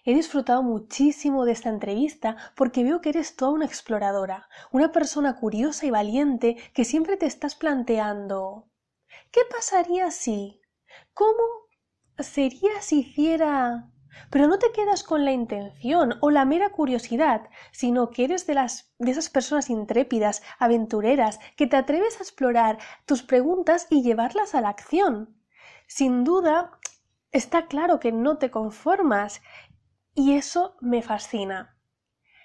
He 0.05 0.13
disfrutado 0.13 0.63
muchísimo 0.63 1.45
de 1.45 1.53
esta 1.53 1.69
entrevista 1.69 2.35
porque 2.55 2.83
veo 2.83 2.99
que 2.99 3.09
eres 3.09 3.35
toda 3.35 3.51
una 3.51 3.65
exploradora, 3.65 4.49
una 4.71 4.91
persona 4.91 5.37
curiosa 5.37 5.85
y 5.85 5.91
valiente 5.91 6.57
que 6.73 6.83
siempre 6.83 7.15
te 7.15 7.25
estás 7.25 7.55
planteando 7.55 8.67
¿qué 9.31 9.41
pasaría 9.49 10.11
si? 10.11 10.61
¿Cómo 11.13 11.43
sería 12.19 12.81
si 12.81 12.99
hiciera? 12.99 13.89
Pero 14.29 14.47
no 14.47 14.59
te 14.59 14.71
quedas 14.71 15.03
con 15.03 15.25
la 15.25 15.31
intención 15.31 16.17
o 16.21 16.29
la 16.29 16.45
mera 16.45 16.69
curiosidad, 16.69 17.49
sino 17.71 18.11
que 18.11 18.25
eres 18.25 18.45
de, 18.45 18.53
las, 18.53 18.93
de 18.99 19.11
esas 19.11 19.29
personas 19.29 19.71
intrépidas, 19.71 20.43
aventureras, 20.59 21.39
que 21.55 21.65
te 21.65 21.77
atreves 21.77 22.19
a 22.19 22.23
explorar 22.23 22.77
tus 23.05 23.23
preguntas 23.23 23.87
y 23.89 24.03
llevarlas 24.03 24.53
a 24.53 24.61
la 24.61 24.69
acción. 24.69 25.35
Sin 25.87 26.23
duda, 26.23 26.77
está 27.31 27.65
claro 27.65 27.99
que 27.99 28.11
no 28.11 28.37
te 28.37 28.51
conformas 28.51 29.41
y 30.15 30.33
eso 30.33 30.77
me 30.81 31.01
fascina. 31.01 31.77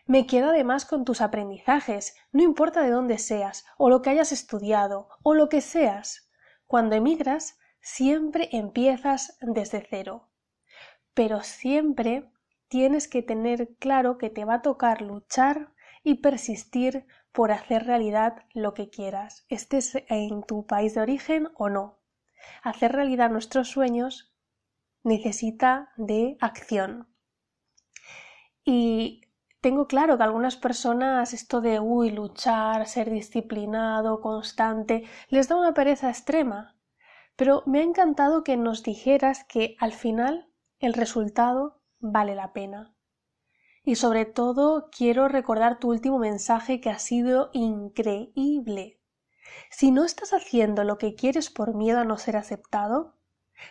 Me 0.07 0.27
quedo 0.27 0.51
además 0.51 0.87
con 0.87 1.05
tus 1.05 1.21
aprendizajes, 1.21 2.17
no 2.33 2.43
importa 2.43 2.83
de 2.83 2.91
dónde 2.91 3.19
seas, 3.19 3.67
o 3.77 3.91
lo 3.91 4.01
que 4.01 4.11
hayas 4.11 4.33
estudiado, 4.33 5.09
o 5.23 5.35
lo 5.35 5.49
que 5.49 5.61
seas. 5.61 6.31
Cuando 6.67 6.95
emigras, 6.95 7.59
siempre 7.81 8.49
empiezas 8.53 9.37
desde 9.41 9.87
cero. 9.89 10.31
Pero 11.13 11.43
siempre 11.43 12.31
tienes 12.69 13.09
que 13.09 13.23
tener 13.23 13.75
claro 13.79 14.19
que 14.19 14.31
te 14.31 14.45
va 14.45 14.55
a 14.55 14.63
tocar 14.63 15.03
luchar 15.03 15.73
y 16.03 16.23
persistir 16.23 17.07
por 17.33 17.53
hacer 17.53 17.85
realidad 17.85 18.47
lo 18.55 18.75
que 18.75 18.89
quieras, 18.89 19.45
estés 19.49 19.93
en 20.09 20.43
tu 20.43 20.67
país 20.67 20.95
de 20.95 21.03
origen 21.03 21.49
o 21.55 21.69
no. 21.69 21.99
Hacer 22.63 22.93
realidad 22.93 23.31
nuestros 23.31 23.69
sueños 23.69 24.35
necesita 25.03 25.91
de 25.97 26.37
acción. 26.41 27.09
Y 28.71 29.23
tengo 29.63 29.87
claro 29.87 30.19
que 30.19 30.25
algunas 30.25 30.57
personas 30.57 31.33
esto 31.33 31.63
de 31.63 31.81
uy, 31.81 32.11
luchar, 32.11 32.87
ser 32.87 33.09
disciplinado, 33.09 34.21
constante, 34.21 35.05
les 35.31 35.49
da 35.49 35.57
una 35.57 35.73
pereza 35.73 36.11
extrema. 36.11 36.77
Pero 37.35 37.63
me 37.65 37.79
ha 37.79 37.83
encantado 37.83 38.45
que 38.45 38.59
nos 38.59 38.83
dijeras 38.83 39.45
que 39.45 39.75
al 39.81 39.93
final 39.93 40.51
el 40.81 40.93
resultado 40.93 41.81
vale 41.99 42.35
la 42.35 42.53
pena. 42.53 42.95
Y 43.85 43.95
sobre 43.95 44.27
todo 44.27 44.91
quiero 44.91 45.29
recordar 45.29 45.79
tu 45.79 45.89
último 45.89 46.19
mensaje 46.19 46.83
que 46.83 46.91
ha 46.91 46.99
sido 46.99 47.49
increíble. 47.55 49.01
Si 49.71 49.91
no 49.91 50.05
estás 50.05 50.35
haciendo 50.35 50.85
lo 50.85 50.99
que 50.99 51.15
quieres 51.15 51.49
por 51.49 51.75
miedo 51.75 52.01
a 52.01 52.05
no 52.05 52.19
ser 52.19 52.37
aceptado, 52.37 53.17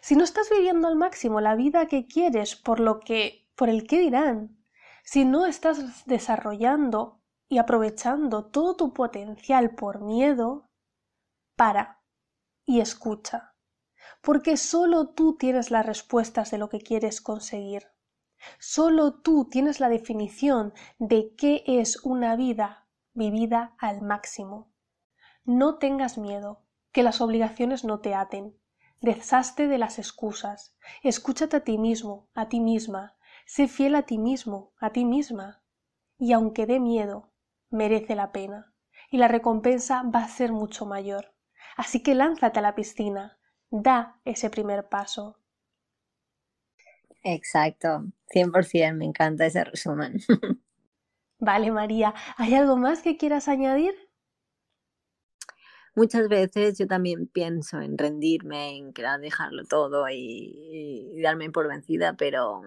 si 0.01 0.15
no 0.15 0.23
estás 0.23 0.49
viviendo 0.49 0.87
al 0.87 0.95
máximo 0.95 1.39
la 1.39 1.53
vida 1.53 1.85
que 1.85 2.07
quieres 2.07 2.55
por 2.55 2.79
lo 2.79 2.99
que 2.99 3.47
por 3.55 3.69
el 3.69 3.85
qué 3.85 3.99
dirán, 3.99 4.56
si 5.07 5.23
no 5.23 5.45
estás 5.45 6.05
desarrollando 6.05 7.21
y 7.47 7.59
aprovechando 7.59 8.47
todo 8.47 8.75
tu 8.75 8.93
potencial 8.93 9.73
por 9.73 10.01
miedo, 10.01 10.69
para 11.55 12.03
y 12.65 12.81
escucha, 12.81 13.55
porque 14.21 14.57
solo 14.57 15.07
tú 15.07 15.37
tienes 15.37 15.71
las 15.71 15.85
respuestas 15.85 16.51
de 16.51 16.57
lo 16.57 16.67
que 16.67 16.81
quieres 16.81 17.21
conseguir. 17.21 17.87
Solo 18.59 19.21
tú 19.21 19.47
tienes 19.49 19.79
la 19.79 19.87
definición 19.87 20.73
de 20.99 21.33
qué 21.35 21.63
es 21.65 22.03
una 22.03 22.35
vida 22.35 22.85
vivida 23.13 23.75
al 23.79 24.01
máximo. 24.01 24.73
No 25.45 25.77
tengas 25.77 26.17
miedo, 26.17 26.65
que 26.91 27.03
las 27.03 27.21
obligaciones 27.21 27.85
no 27.85 28.01
te 28.01 28.13
aten. 28.13 28.59
Deshazte 28.99 29.69
de 29.69 29.77
las 29.77 29.99
excusas. 29.99 30.75
Escúchate 31.01 31.55
a 31.55 31.63
ti 31.63 31.77
mismo, 31.77 32.27
a 32.33 32.49
ti 32.49 32.59
misma, 32.59 33.16
Sé 33.53 33.67
fiel 33.67 33.95
a 33.95 34.03
ti 34.03 34.19
mismo, 34.19 34.57
a 34.79 34.91
ti 34.91 35.03
misma, 35.03 35.63
y 36.19 36.33
aunque 36.33 36.67
dé 36.67 36.79
miedo, 36.79 37.31
merece 37.71 38.13
la 38.15 38.31
pena, 38.31 38.75
y 39.09 39.17
la 39.17 39.27
recompensa 39.27 40.03
va 40.03 40.19
a 40.19 40.27
ser 40.27 40.51
mucho 40.51 40.85
mayor. 40.85 41.33
Así 41.75 42.03
que 42.03 42.13
lánzate 42.13 42.59
a 42.59 42.61
la 42.61 42.75
piscina, 42.75 43.39
da 43.71 44.21
ese 44.23 44.51
primer 44.51 44.87
paso. 44.89 45.39
Exacto, 47.23 48.05
100%, 48.31 48.97
me 48.97 49.05
encanta 49.05 49.45
ese 49.45 49.63
resumen. 49.63 50.19
vale, 51.39 51.71
María, 51.71 52.13
¿hay 52.37 52.53
algo 52.53 52.77
más 52.77 53.01
que 53.01 53.17
quieras 53.17 53.47
añadir? 53.47 53.95
Muchas 55.95 56.29
veces 56.29 56.77
yo 56.77 56.87
también 56.87 57.27
pienso 57.27 57.81
en 57.81 57.97
rendirme, 57.97 58.77
en 58.77 58.93
querer 58.93 59.19
dejarlo 59.19 59.65
todo 59.65 60.07
y, 60.09 61.11
y 61.15 61.21
darme 61.21 61.49
por 61.51 61.67
vencida, 61.67 62.13
pero 62.15 62.61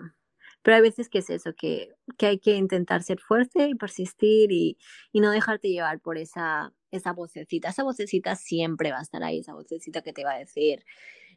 pero 0.63 0.77
hay 0.77 0.83
veces 0.83 1.09
que 1.09 1.19
es 1.19 1.31
eso, 1.31 1.55
que, 1.55 1.95
que 2.19 2.27
hay 2.27 2.39
que 2.39 2.57
intentar 2.57 3.03
ser 3.03 3.21
fuerte 3.21 3.69
y 3.69 3.75
persistir 3.75 4.53
y, 4.53 4.79
y, 5.13 5.21
no 5.21 5.31
dejarte 5.31 5.69
llevar 5.69 6.01
por 6.01 6.19
esa, 6.19 6.73
esa 6.91 7.13
vocecita. 7.13 7.71
Esa 7.71 7.85
vocecita 7.85 8.37
siempre 8.37 8.93
va 8.93 8.99
a 8.99 9.03
estar 9.03 9.23
ahí, 9.23 9.41
esa 9.41 9.55
vocecita 9.55 10.03
que 10.03 10.13
te 10.13 10.25
va 10.25 10.33
a 10.35 10.39
decir, 10.39 10.85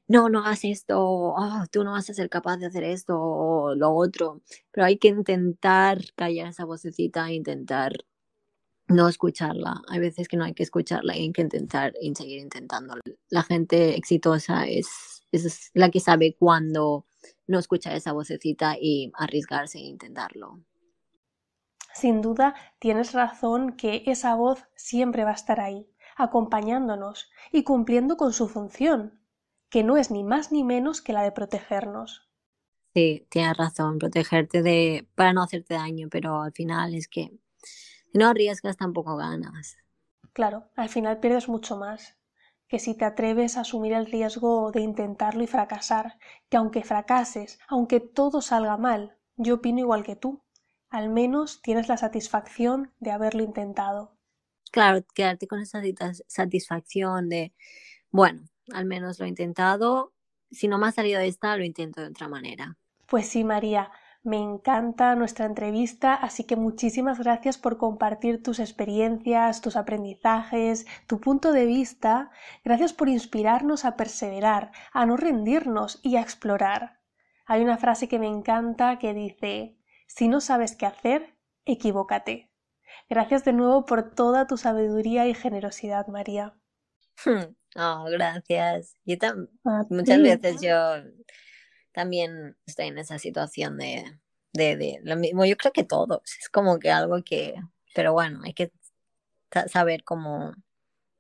no, 0.08 0.30
no 0.30 0.40
hagas 0.40 0.66
esto, 0.66 1.00
oh, 1.00 1.64
tú 1.72 1.84
no 1.84 1.94
vas 1.94 2.10
a 2.10 2.14
ser 2.14 2.30
capaz 2.30 2.58
de 2.58 2.68
hacer 2.68 2.84
esto 2.84 3.20
o 3.20 3.76
lo 3.76 3.92
otro. 3.94 4.42
Pero 4.72 4.86
hay 4.86 4.98
que 4.98 5.10
intentar 5.10 6.00
callar 6.16 6.50
esa 6.50 6.66
vocecita 6.66 7.32
intentar 7.32 7.94
no 8.88 9.08
escucharla. 9.08 9.82
Hay 9.88 10.00
veces 10.00 10.28
que 10.28 10.38
no 10.38 10.44
hay 10.46 10.54
que 10.54 10.64
escucharla 10.64 11.16
y 11.18 11.22
hay 11.22 11.32
que 11.32 11.42
intentar 11.42 11.94
y 12.02 12.14
seguir 12.16 12.40
intentando. 12.40 12.96
La 13.30 13.44
gente 13.44 13.96
exitosa 13.98 14.68
es, 14.68 15.26
es 15.32 15.72
la 15.74 15.90
que 15.90 16.00
sabe 16.00 16.36
cuándo 16.38 17.06
no 17.48 17.60
escuchar 17.60 17.96
esa 17.96 18.12
vocecita 18.12 18.76
y 18.80 19.12
arriesgarse 19.16 19.78
e 19.78 19.82
intentarlo. 19.82 20.60
Sin 21.94 22.22
duda, 22.22 22.56
tienes 22.80 23.14
razón 23.14 23.74
que 23.74 24.04
esa 24.08 24.36
voz 24.36 24.66
siempre 24.76 25.24
va 25.24 25.32
a 25.32 25.36
estar 25.36 25.60
ahí, 25.60 25.88
acompañándonos 26.18 27.30
y 27.52 27.64
cumpliendo 27.64 28.18
con 28.18 28.34
su 28.34 28.48
función, 28.48 29.22
que 29.70 29.84
no 29.84 29.98
es 29.98 30.10
ni 30.10 30.24
más 30.24 30.52
ni 30.52 30.64
menos 30.64 31.02
que 31.02 31.14
la 31.14 31.24
de 31.24 31.32
protegernos. 31.32 32.28
Sí, 32.94 33.26
tienes 33.30 33.58
razón, 33.58 34.00
protegerte 34.00 34.62
de 34.62 35.08
para 35.16 35.34
no 35.34 35.44
hacerte 35.44 35.76
daño, 35.76 36.10
pero 36.12 36.42
al 36.42 36.52
final 36.52 36.94
es 36.94 37.08
que 37.08 37.32
si 37.64 38.18
no 38.18 38.28
arriesgas 38.28 38.78
tampoco 38.78 39.16
ganas. 39.16 39.78
Claro, 40.34 40.70
al 40.76 40.90
final 40.90 41.20
pierdes 41.20 41.48
mucho 41.48 41.78
más 41.78 42.18
que 42.74 42.80
si 42.80 42.96
te 42.96 43.06
atreves 43.06 43.56
a 43.56 43.62
asumir 43.62 43.94
el 43.94 44.08
riesgo 44.08 44.72
de 44.72 44.82
intentarlo 44.82 45.44
y 45.44 45.46
fracasar, 45.46 46.18
que 46.50 46.58
aunque 46.58 46.84
fracases, 46.84 47.60
aunque 47.68 48.00
todo 48.00 48.42
salga 48.42 48.78
mal, 48.78 49.16
yo 49.36 49.54
opino 49.54 49.78
igual 49.78 50.04
que 50.04 50.16
tú, 50.16 50.42
al 50.90 51.10
menos 51.10 51.62
tienes 51.62 51.88
la 51.88 51.98
satisfacción 51.98 52.92
de 53.00 53.12
haberlo 53.12 53.44
intentado. 53.44 54.18
Claro, 54.72 55.06
quedarte 55.14 55.46
con 55.46 55.60
esa 55.60 55.84
satisfacción 56.26 57.30
de, 57.30 57.54
bueno, 58.10 58.42
al 58.74 58.86
menos 58.86 59.20
lo 59.20 59.26
he 59.26 59.30
intentado, 59.30 60.12
si 60.50 60.68
no 60.68 60.80
me 60.80 60.88
ha 60.88 60.92
salido 60.92 61.20
de 61.20 61.28
esta, 61.28 61.56
lo 61.56 61.64
intento 61.64 62.02
de 62.02 62.08
otra 62.08 62.28
manera. 62.28 62.76
Pues 63.06 63.28
sí, 63.28 63.44
María, 63.44 63.92
me 64.24 64.38
encanta 64.38 65.16
nuestra 65.16 65.46
entrevista, 65.46 66.14
así 66.14 66.46
que 66.46 66.56
muchísimas 66.56 67.20
gracias 67.20 67.58
por 67.58 67.78
compartir 67.78 68.42
tus 68.42 68.60
experiencias, 68.60 69.60
tus 69.60 69.76
aprendizajes, 69.76 70.86
tu 71.08 71.20
punto 71.20 71.52
de 71.52 71.66
vista. 71.66 72.32
Gracias 72.64 72.94
por 72.94 73.10
inspirarnos 73.10 73.84
a 73.84 73.98
perseverar, 73.98 74.72
a 74.94 75.06
no 75.06 75.18
rendirnos 75.18 76.00
y 76.04 76.16
a 76.16 76.22
explorar. 76.22 77.02
Hay 77.46 77.62
una 77.62 77.78
frase 77.78 78.08
que 78.08 78.20
me 78.20 78.28
encanta 78.28 78.98
que 78.98 79.14
dice, 79.14 79.78
si 80.08 80.30
no 80.30 80.40
sabes 80.40 80.78
qué 80.78 80.86
hacer, 80.86 81.36
equivócate. 81.66 82.50
Gracias 83.10 83.44
de 83.44 83.52
nuevo 83.52 83.86
por 83.86 84.16
toda 84.16 84.48
tu 84.48 84.56
sabiduría 84.56 85.28
y 85.28 85.34
generosidad, 85.34 86.08
María. 86.08 86.56
Oh, 87.76 88.06
gracias. 88.06 88.96
Yo 89.04 89.16
muchas 89.90 90.22
veces 90.22 90.62
yo 90.62 90.98
también 91.94 92.58
estoy 92.66 92.88
en 92.88 92.98
esa 92.98 93.20
situación 93.20 93.78
de, 93.78 94.20
de, 94.54 94.78
de, 94.78 95.00
lo 95.04 95.16
mismo. 95.16 95.46
Yo 95.46 95.58
creo 95.58 95.72
que 95.74 95.84
todos, 95.84 96.22
es 96.40 96.50
como 96.50 96.80
que 96.80 96.92
algo 96.92 97.24
que, 97.24 97.56
pero 97.94 98.14
bueno, 98.14 98.42
hay 98.44 98.54
que 98.54 98.72
saber 99.68 100.04
cómo, 100.04 100.54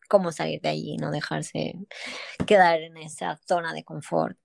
cómo 0.09 0.31
salir 0.31 0.61
de 0.61 0.69
allí, 0.69 0.97
no 0.97 1.11
dejarse 1.11 1.75
quedar 2.45 2.81
en 2.81 2.97
esa 2.97 3.37
zona 3.47 3.73
de 3.73 3.83
confort. 3.83 4.37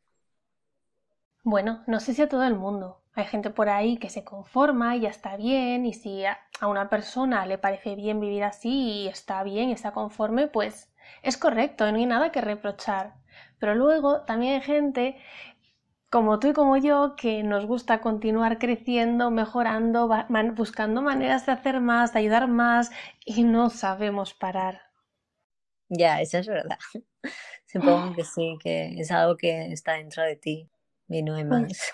Bueno, 1.43 1.83
no 1.87 2.01
sé 2.01 2.15
si 2.15 2.23
a 2.23 2.29
todo 2.29 2.45
el 2.45 2.55
mundo. 2.55 3.03
Hay 3.15 3.25
gente 3.25 3.51
por 3.51 3.69
ahí 3.69 3.97
que 3.97 4.11
se 4.11 4.23
conforma 4.23 4.95
y 4.97 5.01
ya 5.01 5.09
está 5.09 5.37
bien, 5.37 5.87
y 5.87 5.93
si 5.93 6.25
a 6.25 6.39
una 6.63 6.89
persona 6.89 7.47
le 7.47 7.59
parece 7.59 7.97
bien 7.97 8.21
vivir 8.21 8.45
así 8.45 9.03
y 9.03 9.09
está 9.09 9.43
bien 9.43 9.71
está 9.71 9.93
conforme, 9.93 10.47
pues 10.47 10.93
es 11.23 11.37
correcto, 11.37 11.91
no 11.91 11.99
hay 11.99 12.07
nada 12.07 12.31
que 12.33 12.41
reprochar. 12.41 13.15
Pero 13.59 13.75
luego 13.75 14.23
también 14.23 14.55
hay 14.55 14.61
gente 14.61 15.17
como 16.11 16.39
tú 16.39 16.49
y 16.49 16.53
como 16.53 16.77
yo, 16.77 17.15
que 17.17 17.43
nos 17.43 17.67
gusta 17.67 18.01
continuar 18.01 18.59
creciendo, 18.59 19.31
mejorando, 19.31 20.09
buscando 20.55 21.03
maneras 21.03 21.47
de 21.47 21.53
hacer 21.53 21.81
más, 21.81 22.13
de 22.13 22.21
ayudar 22.21 22.49
más 22.49 22.91
y 23.25 23.45
no 23.45 23.71
sabemos 23.71 24.35
parar. 24.35 24.83
Ya, 25.89 26.21
eso 26.21 26.39
es 26.39 26.47
verdad. 26.47 26.79
Supongo 27.67 28.15
que 28.15 28.25
sí, 28.25 28.57
que 28.63 28.99
es 28.99 29.11
algo 29.11 29.37
que 29.37 29.73
está 29.73 29.95
dentro 29.95 30.23
de 30.23 30.37
ti 30.37 30.71
y 31.09 31.23
no 31.23 31.35
hay 31.35 31.45
más. 31.45 31.93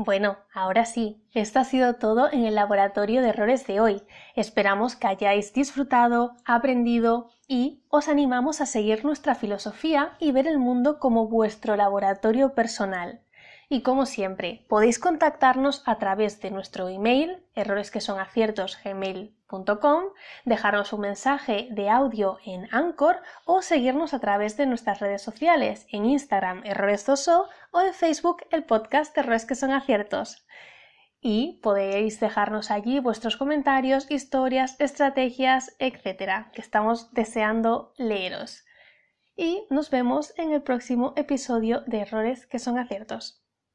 Bueno, 0.00 0.38
ahora 0.54 0.84
sí, 0.84 1.24
esto 1.34 1.58
ha 1.58 1.64
sido 1.64 1.94
todo 1.96 2.30
en 2.30 2.44
el 2.44 2.54
laboratorio 2.54 3.20
de 3.20 3.30
errores 3.30 3.66
de 3.66 3.80
hoy. 3.80 4.00
Esperamos 4.36 4.94
que 4.94 5.08
hayáis 5.08 5.52
disfrutado, 5.52 6.36
aprendido 6.44 7.30
y 7.48 7.82
os 7.88 8.06
animamos 8.06 8.60
a 8.60 8.66
seguir 8.66 9.04
nuestra 9.04 9.34
filosofía 9.34 10.12
y 10.20 10.30
ver 10.30 10.46
el 10.46 10.60
mundo 10.60 11.00
como 11.00 11.26
vuestro 11.26 11.74
laboratorio 11.74 12.54
personal. 12.54 13.22
Y 13.68 13.82
como 13.82 14.06
siempre, 14.06 14.64
podéis 14.68 15.00
contactarnos 15.00 15.82
a 15.84 15.98
través 15.98 16.40
de 16.40 16.52
nuestro 16.52 16.88
email, 16.88 17.42
errores 17.56 17.90
que 17.90 18.00
son 18.00 18.20
aciertos 18.20 18.76
dejarnos 20.44 20.92
un 20.92 21.00
mensaje 21.00 21.68
de 21.70 21.88
audio 21.88 22.38
en 22.44 22.68
Anchor 22.70 23.22
o 23.44 23.62
seguirnos 23.62 24.12
a 24.14 24.18
través 24.18 24.56
de 24.56 24.66
nuestras 24.66 25.00
redes 25.00 25.22
sociales, 25.22 25.86
en 25.90 26.04
Instagram 26.04 26.62
Errores 26.64 27.08
o 27.70 27.80
en 27.80 27.94
Facebook 27.94 28.42
el 28.50 28.64
podcast 28.64 29.16
Errores 29.16 29.46
que 29.46 29.54
son 29.54 29.70
aciertos. 29.70 30.46
Y 31.20 31.60
podéis 31.62 32.20
dejarnos 32.20 32.70
allí 32.70 33.00
vuestros 33.00 33.36
comentarios, 33.36 34.10
historias, 34.10 34.76
estrategias, 34.78 35.74
etcétera, 35.78 36.50
que 36.52 36.60
estamos 36.60 37.12
deseando 37.12 37.92
leeros. 37.96 38.64
Y 39.34 39.66
nos 39.70 39.90
vemos 39.90 40.32
en 40.36 40.52
el 40.52 40.62
próximo 40.62 41.14
episodio 41.16 41.82
de 41.86 42.00
Errores 42.00 42.46
que 42.46 42.58
son 42.58 42.78
aciertos. 42.78 43.47